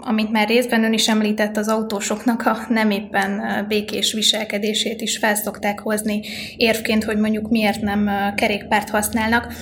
amit 0.01 0.31
már 0.31 0.47
részben 0.47 0.83
ön 0.83 0.93
is 0.93 1.07
említett, 1.07 1.57
az 1.57 1.67
autósoknak 1.67 2.41
a 2.45 2.57
nem 2.69 2.91
éppen 2.91 3.65
békés 3.67 4.13
viselkedését 4.13 5.01
is 5.01 5.17
felszokták 5.17 5.79
hozni 5.79 6.21
érvként, 6.57 7.03
hogy 7.03 7.17
mondjuk 7.17 7.49
miért 7.49 7.81
nem 7.81 8.09
kerékpárt 8.35 8.89
használnak. 8.89 9.53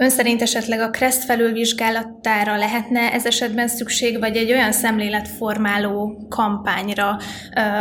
Ön 0.00 0.10
szerint 0.10 0.42
esetleg 0.42 0.80
a 0.80 0.90
KRESZ 0.90 1.24
felülvizsgálatára 1.24 2.56
lehetne 2.56 3.12
ez 3.12 3.26
esetben 3.26 3.68
szükség, 3.68 4.18
vagy 4.18 4.36
egy 4.36 4.52
olyan 4.52 4.72
szemléletformáló 4.72 6.26
kampányra, 6.28 7.16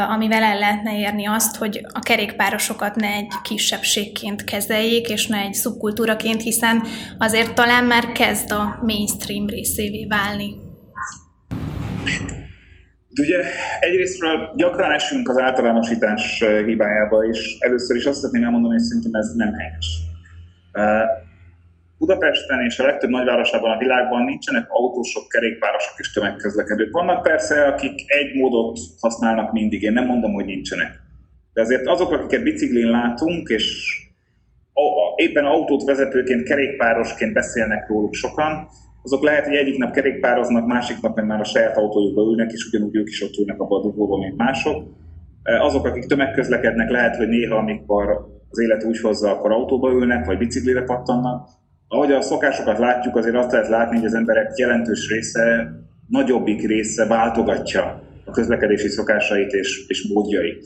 amivel 0.10 0.44
el 0.44 0.58
lehetne 0.58 0.98
érni 0.98 1.28
azt, 1.28 1.56
hogy 1.56 1.86
a 1.94 2.00
kerékpárosokat 2.00 2.96
ne 2.96 3.08
egy 3.08 3.32
kisebbségként 3.44 4.44
kezeljék, 4.44 5.10
és 5.10 5.28
ne 5.28 5.38
egy 5.38 5.54
szubkultúraként, 5.54 6.42
hiszen 6.42 6.84
azért 7.18 7.54
talán 7.54 7.84
már 7.84 8.12
kezd 8.12 8.52
a 8.52 8.80
mainstream 8.82 9.48
részévé 9.48 10.06
válni. 10.06 10.56
Ugye 13.20 13.38
egyrésztről 13.80 14.54
gyakran 14.56 14.92
esünk 14.92 15.30
az 15.30 15.38
általánosítás 15.38 16.44
hibájába, 16.66 17.24
és 17.24 17.58
először 17.60 17.96
is 17.96 18.06
azt 18.06 18.18
szeretném 18.18 18.44
elmondani, 18.44 18.74
hogy 18.74 18.84
szerintem 18.84 19.14
ez 19.14 19.34
nem 19.36 19.54
helyes 19.54 19.88
Budapesten 21.98 22.62
és 22.66 22.80
a 22.80 22.86
legtöbb 22.86 23.10
nagyvárosában 23.10 23.72
a 23.72 23.78
világban 23.78 24.24
nincsenek 24.24 24.66
autósok, 24.70 25.28
kerékpárosok 25.28 25.94
és 25.98 26.12
tömegközlekedők. 26.14 26.92
Vannak 26.92 27.24
persze, 27.24 27.64
akik 27.64 28.12
egy 28.12 28.34
módot 28.34 28.80
használnak 29.00 29.52
mindig, 29.52 29.82
én 29.82 29.94
nem 29.94 30.06
mondom, 30.06 30.34
hogy 30.34 30.46
nincsenek. 30.46 31.00
De 31.54 31.62
azért 31.62 31.88
azok, 31.88 32.12
akiket 32.12 32.44
biciklin 32.44 32.90
látunk, 32.90 33.50
és 33.50 33.98
éppen 35.16 35.46
autót 35.46 35.84
vezetőként, 35.84 36.44
kerékpárosként 36.44 37.34
beszélnek 37.34 37.88
róluk 37.88 38.14
sokan, 38.14 38.68
azok 39.04 39.24
lehet, 39.24 39.46
hogy 39.46 39.56
egyik 39.56 39.78
nap 39.78 39.92
kerékpároznak, 39.92 40.68
másik 40.68 41.02
nap 41.02 41.22
már 41.22 41.40
a 41.40 41.44
saját 41.44 41.78
autójukba 41.78 42.22
ülnek, 42.22 42.52
és 42.52 42.66
ugyanúgy 42.66 42.96
ők 42.96 43.08
is 43.08 43.24
ott 43.24 43.38
ülnek 43.38 43.60
a 43.60 43.82
dugóban, 43.82 44.20
mint 44.20 44.38
mások. 44.38 44.84
Azok, 45.44 45.86
akik 45.86 46.06
tömegközlekednek, 46.06 46.90
lehet, 46.90 47.16
hogy 47.16 47.28
néha, 47.28 47.56
amikor 47.56 48.28
az 48.50 48.60
élet 48.60 48.84
úgy 48.84 49.00
hozza, 49.00 49.32
akkor 49.32 49.52
autóba 49.52 49.92
ülnek, 49.92 50.26
vagy 50.26 50.38
biciklire 50.38 50.82
pattannak. 50.84 51.50
Ahogy 51.88 52.12
a 52.12 52.22
szokásokat 52.22 52.78
látjuk, 52.78 53.16
azért 53.16 53.36
azt 53.36 53.52
lehet 53.52 53.68
látni, 53.68 53.96
hogy 53.96 54.06
az 54.06 54.14
emberek 54.14 54.58
jelentős 54.58 55.10
része, 55.10 55.72
nagyobbik 56.08 56.68
része 56.68 57.06
váltogatja 57.06 58.04
a 58.26 58.32
közlekedési 58.32 58.88
szokásait 58.88 59.52
és, 59.52 59.86
és 59.88 60.12
módjait. 60.14 60.66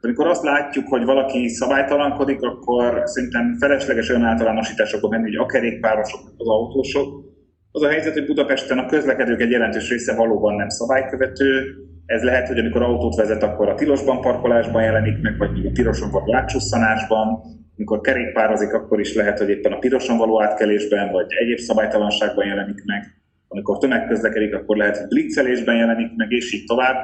Amikor 0.00 0.26
azt 0.26 0.42
látjuk, 0.42 0.88
hogy 0.88 1.04
valaki 1.04 1.48
szabálytalankodik, 1.48 2.42
akkor 2.42 3.02
szerintem 3.04 3.56
felesleges 3.58 4.08
olyan 4.08 4.24
általánosításokba 4.24 5.08
menni, 5.08 5.22
hogy 5.22 5.46
a 5.46 5.46
kerékpárosok, 5.46 6.20
az 6.36 6.48
autósok. 6.48 7.24
Az 7.72 7.82
a 7.82 7.88
helyzet, 7.88 8.12
hogy 8.12 8.26
Budapesten 8.26 8.78
a 8.78 8.86
közlekedők 8.86 9.40
egy 9.40 9.50
jelentős 9.50 9.88
része 9.88 10.14
valóban 10.14 10.54
nem 10.54 10.68
szabálykövető, 10.68 11.74
ez 12.06 12.22
lehet, 12.22 12.48
hogy 12.48 12.58
amikor 12.58 12.82
autót 12.82 13.14
vezet, 13.14 13.42
akkor 13.42 13.68
a 13.68 13.74
tilosban 13.74 14.20
parkolásban 14.20 14.82
jelenik 14.82 15.20
meg, 15.20 15.38
vagy 15.38 15.66
a 15.66 15.70
piroson 15.72 16.10
való 16.10 16.34
átsusszanásban. 16.34 17.40
Amikor 17.82 18.00
kerékpározik, 18.00 18.72
akkor 18.72 19.00
is 19.00 19.14
lehet, 19.14 19.38
hogy 19.38 19.48
éppen 19.48 19.72
a 19.72 19.78
piroson 19.78 20.18
való 20.18 20.42
átkelésben, 20.42 21.10
vagy 21.10 21.26
egyéb 21.28 21.58
szabálytalanságban 21.58 22.46
jelenik 22.46 22.84
meg. 22.84 23.02
Amikor 23.48 23.78
tömegközlekedik, 23.78 24.54
akkor 24.54 24.76
lehet, 24.76 24.96
hogy 24.96 25.08
blitzelésben 25.08 25.76
jelenik 25.76 26.16
meg, 26.16 26.30
és 26.30 26.52
így 26.52 26.64
tovább. 26.64 26.96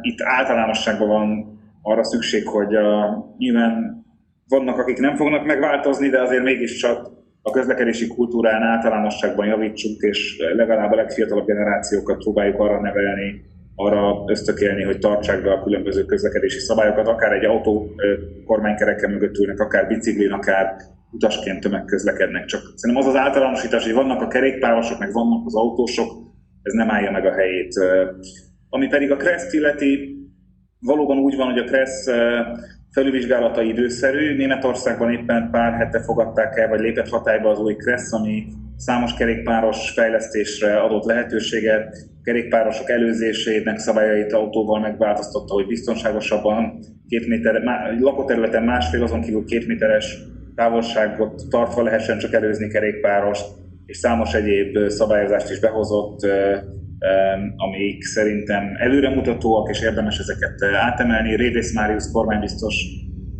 Itt 0.00 0.22
általánosságban 0.22 1.08
van 1.08 1.58
arra 1.82 2.04
szükség, 2.04 2.46
hogy 2.46 2.74
a, 2.74 3.18
nyilván 3.38 4.04
vannak, 4.48 4.78
akik 4.78 4.98
nem 4.98 5.16
fognak 5.16 5.46
megváltozni, 5.46 6.08
de 6.08 6.20
azért 6.20 6.42
mégiscsak 6.42 7.10
a 7.42 7.50
közlekedési 7.50 8.06
kultúrán 8.06 8.62
általánosságban 8.62 9.46
javítsuk, 9.46 10.02
és 10.02 10.36
legalább 10.56 10.92
a 10.92 10.96
legfiatalabb 10.96 11.46
generációkat 11.46 12.18
próbáljuk 12.18 12.60
arra 12.60 12.80
nevelni, 12.80 13.42
arra 13.80 14.24
ösztökélni, 14.26 14.82
hogy 14.82 14.98
tartsák 14.98 15.42
be 15.42 15.52
a 15.52 15.62
különböző 15.62 16.04
közlekedési 16.04 16.58
szabályokat, 16.58 17.08
akár 17.08 17.32
egy 17.32 17.44
autó 17.44 17.94
kormánykereke 18.44 19.08
mögött 19.08 19.38
ülnek, 19.38 19.60
akár 19.60 19.86
biciklin, 19.86 20.32
akár 20.32 20.76
utasként 21.10 21.60
tömegközlekednek. 21.60 22.44
Csak 22.44 22.60
szerintem 22.74 23.04
az 23.06 23.14
az 23.14 23.20
általánosítás, 23.20 23.84
hogy 23.84 23.94
vannak 23.94 24.22
a 24.22 24.28
kerékpárosok, 24.28 24.98
meg 24.98 25.12
vannak 25.12 25.46
az 25.46 25.54
autósok, 25.54 26.10
ez 26.62 26.72
nem 26.72 26.90
állja 26.90 27.10
meg 27.10 27.26
a 27.26 27.32
helyét. 27.32 27.72
Ami 28.68 28.86
pedig 28.86 29.10
a 29.10 29.16
Kreszt 29.16 29.54
illeti, 29.54 30.16
valóban 30.80 31.18
úgy 31.18 31.36
van, 31.36 31.50
hogy 31.50 31.58
a 31.58 31.64
Kressz 31.64 32.08
felülvizsgálata 32.90 33.62
időszerű. 33.62 34.36
Németországban 34.36 35.12
éppen 35.12 35.48
pár 35.50 35.72
hete 35.72 36.02
fogadták 36.02 36.58
el, 36.58 36.68
vagy 36.68 36.80
lépett 36.80 37.08
hatályba 37.08 37.50
az 37.50 37.60
új 37.60 37.74
Kressz, 37.74 38.12
ami 38.12 38.46
számos 38.76 39.14
kerékpáros 39.14 39.90
fejlesztésre 39.90 40.76
adott 40.76 41.04
lehetőséget, 41.04 41.96
kerékpárosok 42.28 42.90
előzésének 42.90 43.78
szabályait 43.78 44.32
autóval 44.32 44.80
megváltoztatta, 44.80 45.54
hogy 45.54 45.66
biztonságosabban 45.66 46.78
két 47.08 47.28
méter, 47.28 47.62
lakóterületen 48.00 48.62
másfél, 48.62 49.02
azon 49.02 49.20
kívül 49.20 49.44
két 49.44 49.66
méteres 49.66 50.18
távolságot 50.54 51.42
tartva 51.50 51.82
lehessen 51.82 52.18
csak 52.18 52.32
előzni 52.32 52.68
kerékpárost, 52.68 53.46
és 53.86 53.96
számos 53.96 54.34
egyéb 54.34 54.88
szabályozást 54.88 55.50
is 55.50 55.60
behozott, 55.60 56.18
amik 57.56 58.02
szerintem 58.02 58.64
előremutatóak, 58.78 59.68
és 59.70 59.82
érdemes 59.82 60.18
ezeket 60.18 60.62
átemelni. 60.62 61.36
Révész 61.36 61.74
Máriusz 61.74 62.10
kormánybiztos 62.10 62.74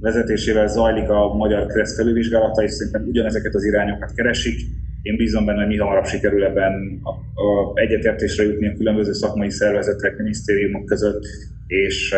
vezetésével 0.01 0.67
zajlik 0.67 1.09
a 1.09 1.35
Magyar 1.35 1.67
Kressz 1.67 1.97
felülvizsgálata, 1.97 2.63
és 2.63 2.73
szerintem 2.73 3.03
ugyanezeket 3.07 3.55
az 3.55 3.65
irányokat 3.65 4.13
keresik. 4.15 4.61
Én 5.03 5.17
bízom 5.17 5.45
benne, 5.45 5.59
hogy 5.59 5.69
mi 5.69 5.77
hamarabb 5.77 6.07
sikerül 6.07 6.45
ebben 6.45 7.01
a, 7.03 7.11
a 7.43 7.73
egyetértésre 7.75 8.45
jutni 8.45 8.69
a 8.69 8.77
különböző 8.77 9.13
szakmai 9.13 9.51
szervezetek, 9.51 10.17
minisztériumok 10.17 10.85
között, 10.85 11.23
és, 11.67 12.15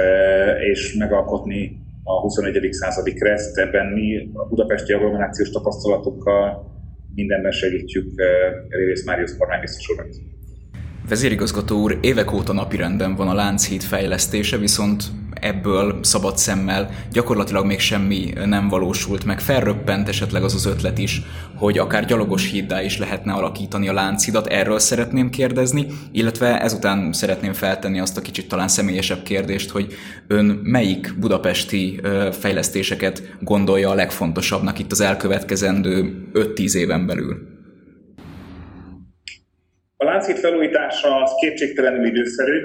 és 0.71 0.95
megalkotni 0.95 1.79
a 2.05 2.21
21. 2.21 2.73
századi 2.73 3.12
kreszt. 3.12 3.59
Ebben 3.59 3.87
mi 3.87 4.31
a 4.33 4.49
budapesti 4.49 4.93
agglomerációs 4.93 5.51
tapasztalatokkal 5.51 6.69
mindenben 7.14 7.53
segítjük 7.53 8.23
Révész 8.69 9.05
Máriusz 9.05 9.37
kormánybiztos 9.37 9.88
urat. 9.88 10.16
Vezérigazgató 11.09 11.83
úr, 11.83 11.99
évek 12.01 12.33
óta 12.33 12.53
napirenden 12.53 13.14
van 13.16 13.29
a 13.29 13.35
Lánchíd 13.35 13.83
fejlesztése, 13.83 14.57
viszont 14.57 15.03
ebből 15.40 15.98
szabad 16.03 16.38
szemmel 16.38 16.90
gyakorlatilag 17.12 17.66
még 17.66 17.81
semmi 17.81 18.33
nem 18.44 18.68
valósult 18.68 19.24
meg. 19.24 19.40
Felröppent 19.40 20.09
esetleg 20.09 20.42
az 20.42 20.55
az 20.55 20.66
ötlet 20.66 20.98
is, 20.98 21.22
hogy 21.57 21.79
akár 21.79 22.05
gyalogos 22.05 22.50
híddá 22.50 22.83
is 22.83 22.98
lehetne 22.98 23.33
alakítani 23.33 23.88
a 23.88 23.92
Lánchidat. 23.92 24.46
Erről 24.46 24.79
szeretném 24.79 25.31
kérdezni, 25.31 25.87
illetve 26.12 26.61
ezután 26.61 27.12
szeretném 27.12 27.53
feltenni 27.53 28.00
azt 28.00 28.16
a 28.16 28.20
kicsit 28.22 28.48
talán 28.48 28.68
személyesebb 28.68 29.22
kérdést, 29.22 29.70
hogy 29.70 29.94
ön 30.26 30.44
melyik 30.62 31.14
budapesti 31.18 32.00
fejlesztéseket 32.33 33.37
gondolja 33.40 33.90
a 33.90 33.94
legfontosabbnak 33.94 34.79
itt 34.79 34.90
az 34.90 35.00
elkövetkezendő 35.00 36.29
5-10 36.33 36.74
éven 36.74 37.07
belül? 37.07 37.48
A 39.96 40.05
Lánchíd 40.05 40.37
felújítása 40.37 41.22
az 41.22 41.31
kétségtelenül 41.40 42.07
időszerű. 42.07 42.61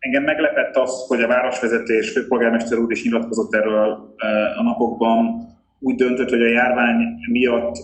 Engem 0.00 0.22
meglepett 0.22 0.76
az, 0.76 1.04
hogy 1.08 1.22
a 1.22 1.26
városvezetés 1.26 2.10
főpolgármester 2.10 2.78
úr 2.78 2.92
is 2.92 3.04
nyilatkozott 3.04 3.54
erről 3.54 4.14
a 4.56 4.62
napokban, 4.62 5.48
úgy 5.78 5.94
döntött, 5.94 6.28
hogy 6.28 6.42
a 6.42 6.48
járvány 6.48 6.96
miatt 7.30 7.76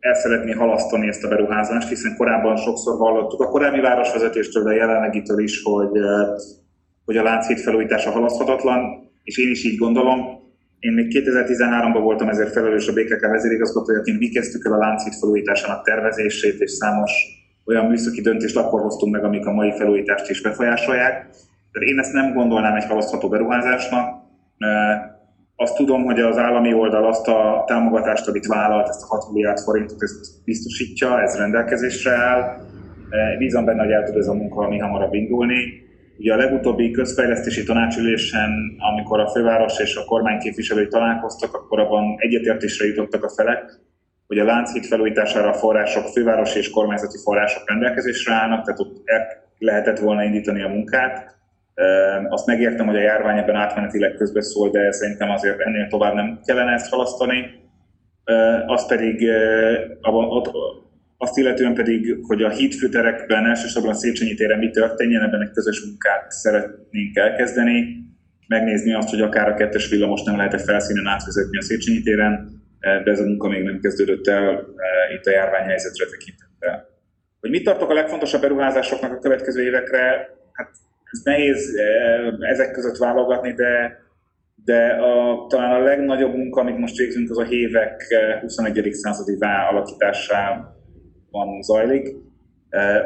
el 0.00 0.14
szeretné 0.14 0.52
halasztani 0.52 1.08
ezt 1.08 1.24
a 1.24 1.28
beruházást, 1.28 1.88
hiszen 1.88 2.16
korábban 2.16 2.56
sokszor 2.56 2.96
hallottuk 2.98 3.40
a 3.40 3.48
korábbi 3.48 3.80
városvezetéstől, 3.80 4.62
de 4.62 4.70
a 4.70 4.74
jelenlegitől 4.74 5.38
is, 5.38 5.62
hogy, 5.62 6.00
hogy 7.04 7.16
a 7.16 7.22
Lánchíd 7.22 7.58
felújítása 7.58 8.10
halaszthatatlan, 8.10 9.10
és 9.22 9.38
én 9.38 9.50
is 9.50 9.64
így 9.64 9.78
gondolom. 9.78 10.20
Én 10.78 10.92
még 10.92 11.06
2013-ban 11.10 12.00
voltam 12.02 12.28
ezért 12.28 12.52
felelős 12.52 12.88
a 12.88 12.92
BKK 12.92 13.20
vezérigazgatójaként, 13.20 14.18
mi 14.18 14.28
kezdtük 14.28 14.66
el 14.66 14.72
a 14.72 14.78
Lánchíd 14.78 15.12
felújításának 15.12 15.84
tervezését, 15.84 16.60
és 16.60 16.70
számos 16.70 17.12
olyan 17.68 17.86
műszaki 17.86 18.20
döntést 18.20 18.56
akkor 18.56 18.80
hoztunk 18.80 19.12
meg, 19.12 19.24
amik 19.24 19.46
a 19.46 19.52
mai 19.52 19.72
felújítást 19.72 20.30
is 20.30 20.42
befolyásolják. 20.42 21.12
Tehát 21.72 21.88
én 21.88 21.98
ezt 21.98 22.12
nem 22.12 22.32
gondolnám 22.32 22.76
egy 22.76 22.84
halasztható 22.84 23.28
beruházásnak. 23.28 24.22
Azt 25.56 25.76
tudom, 25.76 26.04
hogy 26.04 26.20
az 26.20 26.38
állami 26.38 26.74
oldal 26.74 27.06
azt 27.06 27.28
a 27.28 27.64
támogatást, 27.66 28.28
amit 28.28 28.46
vállalt, 28.46 28.88
ezt 28.88 29.02
a 29.02 29.06
6 29.06 29.32
milliárd 29.32 29.58
forintot, 29.58 30.02
ezt 30.02 30.44
biztosítja, 30.44 31.22
ez 31.22 31.36
rendelkezésre 31.36 32.12
áll. 32.12 32.56
Bízom 33.38 33.64
benne, 33.64 33.82
hogy 33.82 33.92
el 33.92 34.04
tud 34.04 34.16
ez 34.16 34.28
a 34.28 34.34
munka 34.34 34.68
mi 34.68 34.78
hamarabb 34.78 35.14
indulni. 35.14 35.86
Ugye 36.18 36.32
a 36.32 36.36
legutóbbi 36.36 36.90
közfejlesztési 36.90 37.64
tanácsülésen, 37.64 38.50
amikor 38.92 39.20
a 39.20 39.28
főváros 39.28 39.78
és 39.78 39.96
a 39.96 40.04
kormány 40.04 40.38
képviselői 40.38 40.86
találkoztak, 40.86 41.54
akkor 41.54 41.80
abban 41.80 42.14
egyetértésre 42.16 42.86
jutottak 42.86 43.24
a 43.24 43.28
felek, 43.28 43.80
hogy 44.28 44.38
a 44.38 44.44
Lánchíd 44.44 44.84
felújítására 44.84 45.48
a 45.48 45.52
források, 45.52 46.06
fővárosi 46.06 46.58
és 46.58 46.70
kormányzati 46.70 47.18
források 47.24 47.68
rendelkezésre 47.68 48.32
állnak, 48.32 48.64
tehát 48.64 48.80
ott 48.80 49.02
lehetett 49.58 49.98
volna 49.98 50.22
indítani 50.22 50.62
a 50.62 50.68
munkát. 50.68 51.36
Azt 52.28 52.46
megértem, 52.46 52.86
hogy 52.86 52.96
a 52.96 53.00
járvány 53.00 53.38
ebben 53.38 53.54
átmenetileg 53.54 54.14
közbeszól, 54.14 54.70
de 54.70 54.92
szerintem 54.92 55.30
azért 55.30 55.60
ennél 55.60 55.86
tovább 55.86 56.14
nem 56.14 56.40
kellene 56.44 56.72
ezt 56.72 56.90
halasztani. 56.90 57.66
Az 58.66 58.86
pedig 58.86 59.30
azt 61.16 61.38
illetően 61.38 61.74
pedig, 61.74 62.18
hogy 62.22 62.42
a 62.42 62.50
hídfőterekben, 62.50 63.46
elsősorban 63.46 63.90
a 63.90 63.94
Széchenyi 63.94 64.34
téren 64.34 64.58
mi 64.58 64.70
történjen, 64.70 65.22
ebben 65.22 65.42
egy 65.42 65.50
közös 65.50 65.84
munkát 65.84 66.30
szeretnénk 66.30 67.16
elkezdeni, 67.16 67.96
megnézni 68.46 68.94
azt, 68.94 69.10
hogy 69.10 69.20
akár 69.20 69.48
a 69.48 69.54
kettes 69.54 69.88
villamos 69.88 70.22
nem 70.22 70.36
lehet-e 70.36 70.58
felszínen 70.58 71.06
átvezetni 71.06 71.58
a 71.58 71.62
Széchenyi 71.62 72.00
téren, 72.00 72.57
de 72.80 73.10
ez 73.10 73.20
a 73.20 73.24
munka 73.24 73.48
még 73.48 73.62
nem 73.62 73.80
kezdődött 73.80 74.26
el 74.26 74.66
itt 75.14 75.26
a 75.26 75.30
járványhelyzetre 75.30 76.04
tekintettel. 76.06 76.88
Hogy 77.40 77.50
mit 77.50 77.64
tartok 77.64 77.90
a 77.90 77.94
legfontosabb 77.94 78.40
beruházásoknak 78.40 79.12
a 79.12 79.18
következő 79.18 79.62
évekre, 79.62 80.28
hát 80.52 80.70
ez 81.12 81.20
nehéz 81.24 81.70
ezek 82.40 82.70
között 82.70 82.96
válogatni, 82.96 83.52
de, 83.52 84.02
de 84.64 84.86
a, 84.86 85.46
talán 85.48 85.80
a 85.80 85.84
legnagyobb 85.84 86.34
munka, 86.34 86.60
amit 86.60 86.78
most 86.78 86.96
végzünk, 86.96 87.30
az 87.30 87.38
a 87.38 87.44
hévek 87.44 88.02
21. 88.40 88.88
századi 88.92 89.36
alakításában 89.70 91.60
zajlik. 91.60 92.08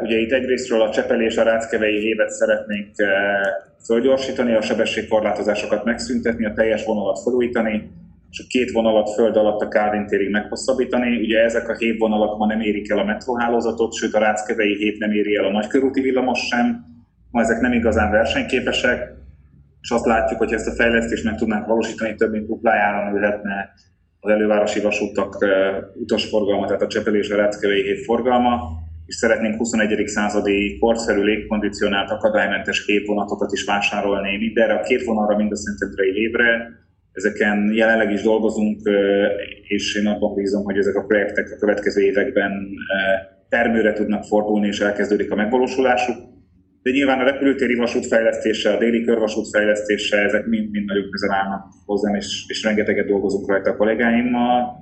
Ugye 0.02 0.16
itt 0.18 0.32
egyrésztről 0.32 0.80
a 0.80 0.90
Csepeli 0.90 1.24
és 1.24 1.36
a 1.36 1.42
Ráckevei 1.42 1.98
hévet 1.98 2.30
szeretnénk 2.30 2.94
fölgyorsítani, 3.84 4.54
a 4.54 4.60
sebességkorlátozásokat 4.60 5.84
megszüntetni, 5.84 6.46
a 6.46 6.52
teljes 6.52 6.84
vonalat 6.84 7.22
felújítani, 7.22 7.90
és 8.32 8.38
a 8.38 8.44
két 8.48 8.70
vonalat 8.70 9.10
föld 9.10 9.36
alatt 9.36 9.60
a 9.60 9.68
Kálvin 9.68 10.06
térig 10.06 10.30
meghosszabbítani. 10.30 11.16
Ugye 11.16 11.38
ezek 11.38 11.68
a 11.68 11.76
hévvonalak 11.76 12.38
ma 12.38 12.46
nem 12.46 12.60
érik 12.60 12.90
el 12.90 12.98
a 12.98 13.04
metróhálózatot, 13.04 13.94
sőt 13.94 14.14
a 14.14 14.18
Ráckevei 14.18 14.76
hét 14.76 14.98
nem 14.98 15.12
éri 15.12 15.36
el 15.36 15.44
a 15.44 15.50
nagykörúti 15.50 16.00
villamos 16.00 16.38
sem, 16.38 16.84
ma 17.30 17.40
ezek 17.40 17.60
nem 17.60 17.72
igazán 17.72 18.10
versenyképesek, 18.10 19.12
és 19.80 19.90
azt 19.90 20.06
látjuk, 20.06 20.38
hogy 20.38 20.52
ezt 20.52 20.68
a 20.68 20.74
fejlesztést 20.74 21.24
meg 21.24 21.36
tudnánk 21.36 21.66
valósítani, 21.66 22.14
több 22.14 22.30
mint 22.30 22.46
duplájára 22.46 23.10
nőhetne 23.10 23.72
az 24.20 24.30
elővárosi 24.30 24.80
vasútak 24.80 25.46
utasforgalma, 25.94 26.66
tehát 26.66 26.82
a 26.82 26.86
Csepel 26.86 27.14
és 27.14 27.30
a 27.30 27.36
Ráckevei 27.36 27.82
hét 27.82 28.04
forgalma, 28.04 28.80
és 29.06 29.14
szeretnénk 29.14 29.56
21. 29.56 30.06
századi 30.06 30.78
korszerű 30.78 31.22
légkondicionált 31.22 32.10
akadálymentes 32.10 32.84
képvonatokat 32.84 33.52
is 33.52 33.64
vásárolni, 33.64 34.36
mind 34.36 34.56
erre 34.56 34.74
a 34.74 34.82
két 34.82 35.04
vonalra, 35.04 35.36
mind 35.36 35.52
a 35.52 35.56
Szentendrei 35.56 36.12
hévre. 36.12 36.80
Ezeken 37.12 37.72
jelenleg 37.74 38.12
is 38.12 38.22
dolgozunk, 38.22 38.80
és 39.62 39.94
én 39.94 40.06
abban 40.06 40.34
bízom, 40.34 40.64
hogy 40.64 40.76
ezek 40.76 40.94
a 40.94 41.04
projektek 41.04 41.50
a 41.50 41.58
következő 41.58 42.02
években 42.02 42.68
termőre 43.48 43.92
tudnak 43.92 44.24
fordulni, 44.24 44.66
és 44.66 44.80
elkezdődik 44.80 45.30
a 45.30 45.34
megvalósulásuk. 45.34 46.16
De 46.82 46.90
nyilván 46.90 47.20
a 47.20 47.24
repülőtéri 47.24 47.74
vasút 47.74 48.06
a 48.64 48.78
déli 48.78 49.04
körvasút 49.04 49.46
ezek 50.10 50.46
mind-mind 50.46 50.86
nagyon 50.86 51.10
közel 51.10 51.32
állnak 51.32 51.64
hozzám, 51.86 52.14
és, 52.14 52.44
és 52.48 52.62
rengeteget 52.62 53.06
dolgozunk 53.06 53.48
rajta 53.48 53.70
a 53.70 53.76
kollégáimmal 53.76 54.80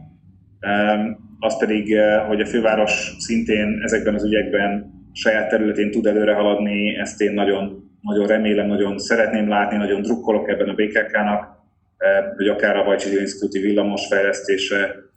az 1.38 1.58
pedig, 1.58 1.98
hogy 2.28 2.40
a 2.40 2.46
főváros 2.46 3.14
szintén 3.18 3.80
ezekben 3.82 4.14
az 4.14 4.24
ügyekben 4.24 4.92
saját 5.12 5.48
területén 5.48 5.90
tud 5.90 6.06
előre 6.06 6.34
haladni, 6.34 6.98
ezt 6.98 7.20
én 7.20 7.32
nagyon, 7.32 7.90
nagyon 8.00 8.26
remélem, 8.26 8.66
nagyon 8.66 8.98
szeretném 8.98 9.48
látni, 9.48 9.76
nagyon 9.76 10.02
drukkolok 10.02 10.48
ebben 10.48 10.68
a 10.68 10.74
BKK-nak, 10.74 11.59
eh, 12.00 12.24
hogy 12.36 12.48
akár 12.48 12.76
a 12.76 12.84
Bajcsi 12.84 13.20
Instituti 13.20 13.58
villamos 13.60 14.06
fejlesztése, 14.06 15.08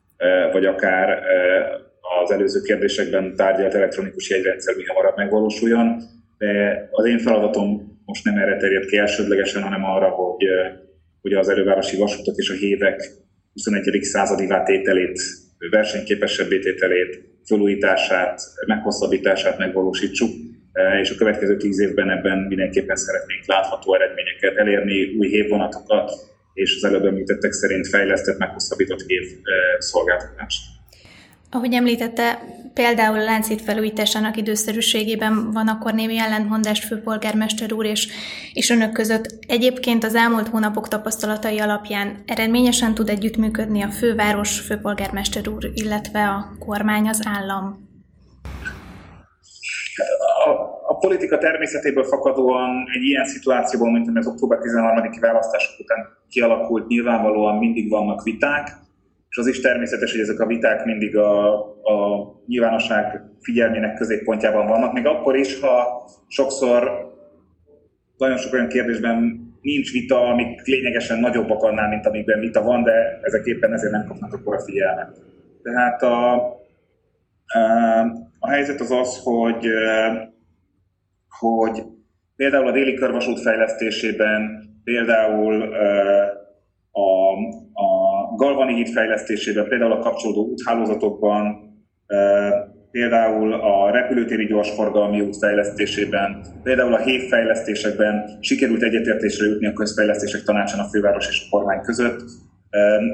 vagy 0.51 0.65
akár 0.65 1.23
az 2.23 2.31
előző 2.31 2.61
kérdésekben 2.61 3.35
tárgyalt 3.35 3.73
elektronikus 3.73 4.29
jegyrendszer 4.29 4.75
mi 4.75 4.83
hamarabb 4.83 5.17
megvalósuljon. 5.17 6.01
De 6.37 6.87
az 6.91 7.05
én 7.05 7.19
feladatom 7.19 7.93
most 8.05 8.25
nem 8.25 8.37
erre 8.37 8.57
terjed 8.57 8.85
ki 8.85 8.97
elsődlegesen, 8.97 9.61
hanem 9.61 9.83
arra, 9.83 10.09
hogy, 10.09 10.43
hogy 11.21 11.33
az 11.33 11.49
elővárosi 11.49 11.97
vasutak 11.97 12.35
és 12.35 12.49
a 12.49 12.53
hévek 12.53 13.11
21. 13.53 14.03
századi 14.03 14.47
tételét 14.65 15.19
versenyképesebb 15.69 16.47
tételét, 16.47 17.23
felújítását, 17.45 18.41
meghosszabbítását 18.65 19.57
megvalósítsuk, 19.57 20.29
e, 20.71 20.99
és 20.99 21.09
a 21.09 21.15
következő 21.15 21.57
tíz 21.57 21.79
évben 21.79 22.09
ebben 22.09 22.37
mindenképpen 22.37 22.95
szeretnénk 22.95 23.45
látható 23.45 23.95
eredményeket 23.95 24.57
elérni, 24.57 25.15
új 25.17 25.27
hévvonatokat, 25.27 26.11
és 26.53 26.75
az 26.75 26.83
előbb 26.83 27.05
említettek 27.05 27.51
szerint 27.51 27.87
fejlesztett, 27.87 28.37
meghosszabbított 28.37 29.01
hév 29.01 29.21
e, 29.21 29.81
szolgáltatást. 29.81 30.61
Ahogy 31.51 31.73
említette, 31.73 32.39
például 32.73 33.19
a 33.19 33.23
láncít 33.23 33.61
felújításának 33.61 34.37
időszerűségében 34.37 35.51
van 35.51 35.67
akkor 35.67 35.93
némi 35.93 36.17
ellentmondás 36.17 36.79
főpolgármester 36.79 37.73
úr 37.73 37.85
és, 37.85 38.07
és 38.53 38.69
önök 38.69 38.91
között. 38.91 39.37
Egyébként 39.47 40.03
az 40.03 40.15
elmúlt 40.15 40.47
hónapok 40.47 40.87
tapasztalatai 40.87 41.59
alapján 41.59 42.23
eredményesen 42.25 42.93
tud 42.93 43.09
együttműködni 43.09 43.81
a 43.81 43.91
főváros 43.91 44.59
főpolgármester 44.59 45.47
úr, 45.47 45.71
illetve 45.73 46.27
a 46.27 46.55
kormány, 46.59 47.07
az 47.07 47.21
állam? 47.23 47.91
A, 50.45 50.49
a 50.87 50.92
politika 51.07 51.37
természetéből 51.37 52.03
fakadóan 52.03 52.85
egy 52.93 53.03
ilyen 53.03 53.25
szituációban, 53.25 53.91
mint 53.91 54.07
ami 54.07 54.17
az 54.17 54.27
október 54.27 54.57
13-i 54.61 55.17
választások 55.19 55.79
után 55.79 56.07
kialakult, 56.29 56.87
nyilvánvalóan 56.87 57.57
mindig 57.57 57.89
vannak 57.89 58.23
viták, 58.23 58.67
és 59.29 59.37
az 59.37 59.47
is 59.47 59.61
természetes, 59.61 60.11
hogy 60.11 60.21
ezek 60.21 60.39
a 60.39 60.45
viták 60.45 60.85
mindig 60.85 61.17
a, 61.17 61.53
a 61.65 62.25
nyilvánosság 62.47 63.21
figyelmének 63.41 63.95
középpontjában 63.95 64.67
vannak, 64.67 64.93
még 64.93 65.05
akkor 65.05 65.35
is, 65.35 65.59
ha 65.59 66.03
sokszor 66.27 67.11
nagyon 68.17 68.37
sok 68.37 68.53
olyan 68.53 68.67
kérdésben 68.67 69.47
nincs 69.61 69.91
vita, 69.91 70.27
amik 70.27 70.65
lényegesen 70.65 71.19
nagyobbak 71.19 71.63
annál, 71.63 71.89
mint 71.89 72.05
amikben 72.05 72.39
vita 72.39 72.61
van, 72.61 72.83
de 72.83 73.19
ezek 73.21 73.45
éppen 73.45 73.73
ezért 73.73 73.91
nem 73.91 74.05
kapnak 74.07 74.33
akkor 74.33 74.55
a 74.55 74.63
figyelmet. 74.63 75.21
Tehát 75.63 76.01
a, 76.01 76.33
a 78.39 78.49
helyzet 78.49 78.79
az 78.79 78.91
az, 78.91 79.19
hogy, 79.23 79.67
hogy 81.43 81.83
például 82.35 82.67
a 82.67 82.71
déli 82.71 82.93
körvasút 82.93 83.41
fejlesztésében, 83.41 84.63
például 84.83 85.61
a, 86.91 87.31
a 87.73 88.35
Galvani 88.35 88.73
híd 88.73 88.87
fejlesztésében, 88.87 89.67
például 89.67 89.91
a 89.91 89.99
kapcsolódó 89.99 90.47
úthálózatokban, 90.51 91.71
például 92.91 93.53
a 93.53 93.91
repülőtéri 93.91 94.45
gyorsforgalmi 94.45 95.21
út 95.21 95.37
fejlesztésében, 95.37 96.45
például 96.63 96.93
a 96.93 97.01
HÉV 97.01 97.21
fejlesztésekben 97.21 98.37
sikerült 98.41 98.83
egyetértésre 98.83 99.45
jutni 99.45 99.67
a 99.67 99.73
közfejlesztések 99.73 100.43
tanácsán 100.43 100.79
a 100.79 100.89
főváros 100.89 101.27
és 101.27 101.43
a 101.45 101.55
kormány 101.55 101.81
között, 101.81 102.21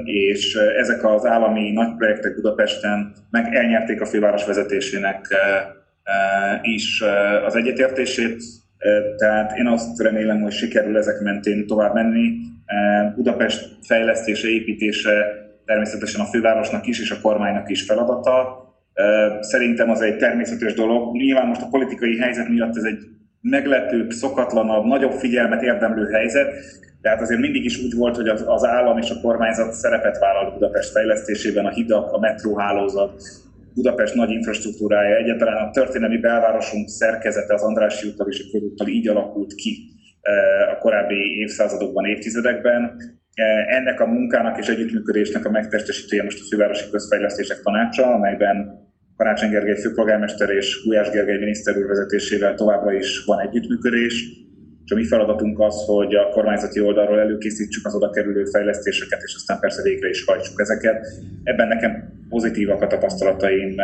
és 0.04 0.54
ezek 0.54 1.04
az 1.04 1.26
állami 1.26 1.70
nagy 1.70 1.96
projektek 1.96 2.34
Budapesten 2.34 3.12
meg 3.30 3.54
elnyerték 3.54 4.00
a 4.00 4.06
főváros 4.06 4.44
vezetésének 4.44 5.34
is 6.62 7.02
az 7.46 7.56
egyetértését, 7.56 8.42
tehát 9.16 9.56
én 9.56 9.66
azt 9.66 10.00
remélem, 10.00 10.40
hogy 10.40 10.52
sikerül 10.52 10.96
ezek 10.96 11.20
mentén 11.20 11.66
tovább 11.66 11.94
menni. 11.94 12.36
Budapest 13.14 13.76
fejlesztése, 13.82 14.48
építése 14.48 15.12
természetesen 15.64 16.20
a 16.20 16.24
fővárosnak 16.24 16.86
is 16.86 17.00
és 17.00 17.10
a 17.10 17.20
kormánynak 17.22 17.70
is 17.70 17.82
feladata. 17.82 18.64
Szerintem 19.40 19.90
az 19.90 20.00
egy 20.00 20.16
természetes 20.16 20.74
dolog. 20.74 21.16
Nyilván 21.16 21.46
most 21.46 21.62
a 21.62 21.68
politikai 21.70 22.18
helyzet 22.18 22.48
miatt 22.48 22.76
ez 22.76 22.84
egy 22.84 22.98
meglepőbb, 23.40 24.10
szokatlanabb, 24.10 24.84
nagyobb 24.84 25.12
figyelmet 25.12 25.62
érdemlő 25.62 26.10
helyzet, 26.10 26.52
tehát 27.02 27.20
azért 27.20 27.40
mindig 27.40 27.64
is 27.64 27.82
úgy 27.84 27.94
volt, 27.96 28.16
hogy 28.16 28.28
az, 28.28 28.44
az 28.46 28.64
állam 28.64 28.98
és 28.98 29.10
a 29.10 29.20
kormányzat 29.22 29.72
szerepet 29.72 30.18
vállalt 30.18 30.52
Budapest 30.52 30.90
fejlesztésében, 30.90 31.66
a 31.66 31.70
hidak, 31.70 32.12
a 32.12 32.18
metróhálózat, 32.18 33.22
Budapest 33.74 34.14
nagy 34.14 34.30
infrastruktúrája, 34.30 35.16
egyáltalán 35.16 35.66
a 35.66 35.70
történelmi 35.70 36.18
belvárosunk 36.18 36.88
szerkezete 36.88 37.54
az 37.54 37.62
Andrássy 37.62 38.08
úttal 38.08 38.28
és 38.28 38.44
a 38.46 38.50
körúttal 38.50 38.88
így 38.88 39.08
alakult 39.08 39.54
ki 39.54 39.90
a 40.72 40.78
korábbi 40.78 41.38
évszázadokban, 41.38 42.04
évtizedekben. 42.04 42.96
Ennek 43.68 44.00
a 44.00 44.06
munkának 44.06 44.58
és 44.58 44.68
együttműködésnek 44.68 45.44
a 45.44 45.50
megtestesítője 45.50 46.22
most 46.22 46.40
a 46.40 46.46
Fővárosi 46.50 46.90
Közfejlesztések 46.90 47.60
Tanácsa, 47.62 48.12
amelyben 48.12 48.88
Karácsony 49.16 49.50
Gergely 49.50 49.80
főpolgármester 49.80 50.50
és 50.50 50.82
Gulyás 50.84 51.10
Gergely 51.10 51.38
miniszter 51.38 51.76
úr 51.76 51.86
vezetésével 51.86 52.54
továbbra 52.54 52.92
is 52.92 53.24
van 53.24 53.40
együttműködés. 53.40 54.24
És 54.90 54.96
a 54.96 54.98
mi 54.98 55.06
feladatunk 55.06 55.60
az, 55.60 55.84
hogy 55.86 56.14
a 56.14 56.28
kormányzati 56.28 56.80
oldalról 56.80 57.20
előkészítsük 57.20 57.86
az 57.86 57.94
oda 57.94 58.10
kerülő 58.10 58.44
fejlesztéseket, 58.44 59.22
és 59.22 59.34
aztán 59.34 59.60
persze 59.60 59.82
végre 59.82 60.08
is 60.08 60.24
hajtsuk 60.24 60.60
ezeket. 60.60 61.06
Ebben 61.42 61.68
nekem 61.68 62.12
pozitívak 62.28 62.82
a 62.82 62.86
tapasztalataim 62.86 63.74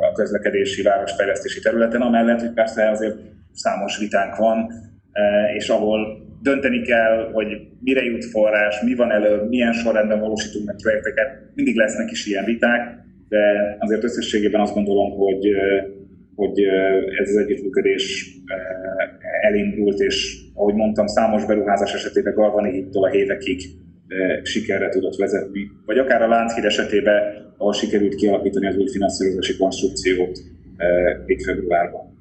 a 0.00 0.12
közlekedési 0.12 0.82
városfejlesztési 0.82 1.60
területen, 1.60 2.00
amellett, 2.00 2.40
hogy 2.40 2.52
persze 2.52 2.90
azért 2.90 3.16
számos 3.52 3.98
vitánk 3.98 4.36
van, 4.36 4.72
és 5.56 5.68
ahol 5.68 6.26
dönteni 6.42 6.82
kell, 6.82 7.30
hogy 7.32 7.46
mire 7.80 8.02
jut 8.02 8.24
forrás, 8.24 8.80
mi 8.80 8.94
van 8.94 9.10
előbb, 9.10 9.48
milyen 9.48 9.72
sorrendben 9.72 10.20
valósítunk 10.20 10.66
meg 10.66 10.76
projekteket, 10.82 11.42
mindig 11.54 11.76
lesznek 11.76 12.10
is 12.10 12.26
ilyen 12.26 12.44
viták, 12.44 12.98
de 13.28 13.76
azért 13.78 14.04
összességében 14.04 14.60
azt 14.60 14.74
gondolom, 14.74 15.10
hogy, 15.10 15.46
hogy 16.34 16.60
ez 17.20 17.28
az 17.28 17.36
együttműködés 17.36 18.34
elindult, 19.40 20.00
és 20.00 20.36
ahogy 20.54 20.74
mondtam, 20.74 21.06
számos 21.06 21.44
beruházás 21.46 21.94
esetében 21.94 22.34
Galvani 22.34 22.72
hittól 22.72 23.04
a 23.04 23.10
hévekig 23.10 23.60
sikerre 24.42 24.88
tudott 24.88 25.16
vezetni. 25.16 25.70
Vagy 25.86 25.98
akár 25.98 26.22
a 26.22 26.28
Lánchíd 26.28 26.64
esetében, 26.64 27.22
ahol 27.58 27.72
sikerült 27.72 28.14
kialakítani 28.14 28.66
az 28.66 28.76
új 28.76 28.88
finanszírozási 28.88 29.56
konstrukciót 29.56 30.38
még 31.26 31.44
februárban. 31.44 32.13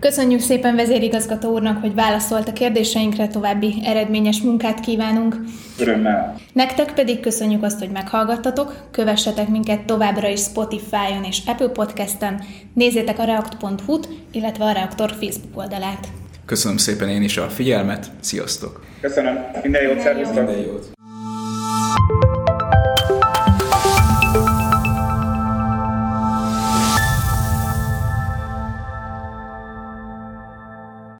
Köszönjük 0.00 0.40
szépen 0.40 0.76
vezérigazgató 0.76 1.52
úrnak, 1.52 1.80
hogy 1.80 1.94
válaszolt 1.94 2.48
a 2.48 2.52
kérdéseinkre, 2.52 3.28
további 3.28 3.74
eredményes 3.84 4.40
munkát 4.40 4.80
kívánunk. 4.80 5.36
Örömmel. 5.78 6.36
Nektek 6.52 6.94
pedig 6.94 7.20
köszönjük 7.20 7.62
azt, 7.62 7.78
hogy 7.78 7.90
meghallgattatok, 7.90 8.74
kövessetek 8.90 9.48
minket 9.48 9.84
továbbra 9.84 10.28
is 10.28 10.40
Spotify-on 10.40 11.24
és 11.24 11.42
Apple 11.46 11.68
Podcast-en, 11.68 12.40
nézzétek 12.74 13.18
a 13.18 13.24
react.hu-t, 13.24 14.08
illetve 14.32 14.64
a 14.64 14.72
Reaktor 14.72 15.10
Facebook 15.10 15.58
oldalát. 15.58 16.08
Köszönöm 16.46 16.76
szépen 16.76 17.08
én 17.08 17.22
is 17.22 17.36
a 17.36 17.48
figyelmet, 17.48 18.10
sziasztok! 18.20 18.84
Köszönöm, 19.00 19.38
minden 19.62 19.82
jót, 19.82 20.00
szervusztok! 20.00 20.34
Minden 20.34 20.58
jót! 20.58 20.97